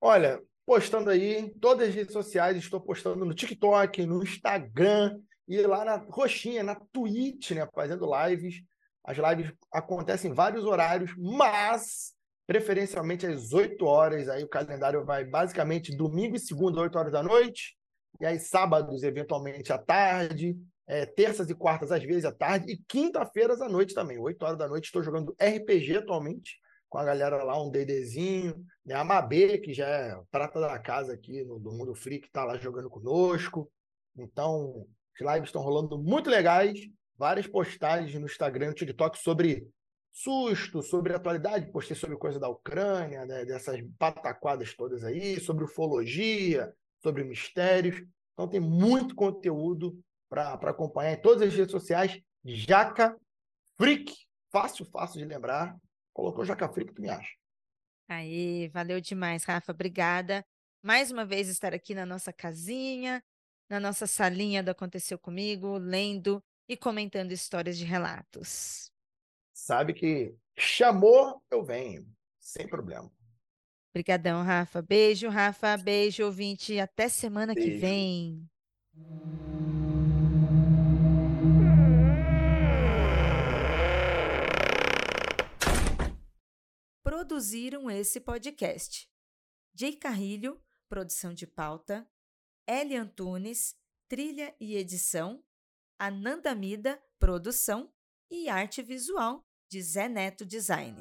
Olha, 0.00 0.42
postando 0.66 1.10
aí 1.10 1.36
em 1.36 1.48
todas 1.48 1.88
as 1.88 1.94
redes 1.94 2.12
sociais, 2.12 2.56
estou 2.56 2.80
postando 2.80 3.24
no 3.24 3.32
TikTok, 3.32 4.04
no 4.04 4.24
Instagram 4.24 5.20
e 5.46 5.62
lá 5.62 5.84
na 5.84 5.96
roxinha, 5.96 6.64
na 6.64 6.74
Twitch, 6.74 7.52
né, 7.52 7.68
fazendo 7.72 8.04
lives. 8.26 8.62
As 9.04 9.16
lives 9.16 9.54
acontecem 9.70 10.32
em 10.32 10.34
vários 10.34 10.64
horários, 10.64 11.14
mas 11.16 12.15
preferencialmente 12.46 13.26
às 13.26 13.52
8 13.52 13.84
horas. 13.84 14.28
Aí 14.28 14.44
o 14.44 14.48
calendário 14.48 15.04
vai 15.04 15.24
basicamente 15.24 15.96
domingo 15.96 16.36
e 16.36 16.40
segunda, 16.40 16.80
8 16.80 16.98
horas 16.98 17.12
da 17.12 17.22
noite, 17.22 17.76
e 18.20 18.26
aí 18.26 18.38
sábados, 18.38 19.02
eventualmente, 19.02 19.72
à 19.72 19.78
tarde, 19.78 20.56
é, 20.86 21.04
terças 21.04 21.50
e 21.50 21.54
quartas, 21.54 21.90
às 21.90 22.02
vezes, 22.02 22.24
à 22.24 22.32
tarde, 22.32 22.72
e 22.72 22.78
quinta-feiras 22.88 23.60
à 23.60 23.68
noite 23.68 23.94
também. 23.94 24.18
8 24.18 24.42
horas 24.42 24.58
da 24.58 24.68
noite, 24.68 24.84
estou 24.84 25.02
jogando 25.02 25.36
RPG 25.40 25.98
atualmente, 25.98 26.58
com 26.88 26.98
a 26.98 27.04
galera 27.04 27.42
lá, 27.42 27.60
um 27.60 27.70
DDzinho, 27.70 28.64
né? 28.84 28.94
a 28.94 29.04
Mabê, 29.04 29.58
que 29.58 29.74
já 29.74 29.86
é 29.86 30.20
prata 30.30 30.60
da 30.60 30.78
casa 30.78 31.12
aqui 31.12 31.44
no, 31.44 31.58
do 31.58 31.72
Mundo 31.72 31.94
Free, 31.94 32.20
que 32.20 32.28
está 32.28 32.44
lá 32.44 32.56
jogando 32.56 32.88
conosco. 32.88 33.70
Então, 34.16 34.86
as 35.20 35.34
lives 35.34 35.48
estão 35.48 35.62
rolando 35.62 35.98
muito 35.98 36.30
legais, 36.30 36.78
várias 37.18 37.46
postagens 37.46 38.14
no 38.18 38.26
Instagram, 38.26 38.68
no 38.68 38.74
TikTok 38.74 39.18
sobre 39.18 39.66
susto, 40.16 40.82
sobre 40.82 41.14
atualidade, 41.14 41.70
postei 41.70 41.94
sobre 41.94 42.16
coisa 42.16 42.40
da 42.40 42.48
Ucrânia, 42.48 43.26
né? 43.26 43.44
dessas 43.44 43.78
pataquadas 43.98 44.74
todas 44.74 45.04
aí, 45.04 45.38
sobre 45.38 45.64
ufologia, 45.64 46.74
sobre 47.02 47.22
mistérios. 47.22 48.02
Então 48.32 48.48
tem 48.48 48.58
muito 48.58 49.14
conteúdo 49.14 50.02
para 50.26 50.54
acompanhar 50.54 51.12
em 51.12 51.20
todas 51.20 51.46
as 51.46 51.54
redes 51.54 51.70
sociais. 51.70 52.18
Jaca 52.42 53.14
Freak, 53.76 54.14
fácil, 54.50 54.86
fácil 54.86 55.18
de 55.18 55.26
lembrar. 55.26 55.76
Colocou 56.14 56.46
Jaca 56.46 56.66
Freak, 56.66 56.94
tu 56.94 57.02
me 57.02 57.10
acha. 57.10 57.34
Aí, 58.08 58.68
valeu 58.68 59.02
demais, 59.02 59.44
Rafa. 59.44 59.72
Obrigada. 59.72 60.42
Mais 60.82 61.10
uma 61.10 61.26
vez 61.26 61.48
estar 61.48 61.74
aqui 61.74 61.94
na 61.94 62.06
nossa 62.06 62.32
casinha, 62.32 63.22
na 63.68 63.78
nossa 63.78 64.06
salinha 64.06 64.62
do 64.62 64.70
Aconteceu 64.70 65.18
Comigo, 65.18 65.76
lendo 65.76 66.42
e 66.66 66.74
comentando 66.74 67.32
histórias 67.32 67.76
de 67.76 67.84
relatos. 67.84 68.95
Sabe 69.56 69.94
que 69.94 70.36
chamou, 70.54 71.42
eu 71.50 71.64
venho, 71.64 72.06
sem 72.38 72.68
problema. 72.68 73.10
Obrigadão, 73.90 74.44
Rafa. 74.44 74.82
Beijo, 74.82 75.30
Rafa. 75.30 75.78
Beijo, 75.78 76.26
ouvinte. 76.26 76.78
Até 76.78 77.08
semana 77.08 77.54
Beijo. 77.54 77.70
que 77.70 77.76
vem. 77.78 78.46
produziram 87.02 87.90
esse 87.90 88.20
podcast. 88.20 89.08
Jay 89.74 89.96
Carrilho, 89.96 90.60
produção 90.86 91.32
de 91.32 91.46
pauta, 91.46 92.06
Eli 92.68 92.94
Antunes, 92.94 93.74
trilha 94.06 94.54
e 94.60 94.76
edição, 94.76 95.42
Ananda 95.98 96.54
Mida, 96.54 97.02
produção 97.18 97.90
e 98.30 98.48
arte 98.50 98.82
visual 98.82 99.45
de 99.70 99.80
Zé 99.82 100.08
Neto 100.08 100.44
Design. 100.44 100.94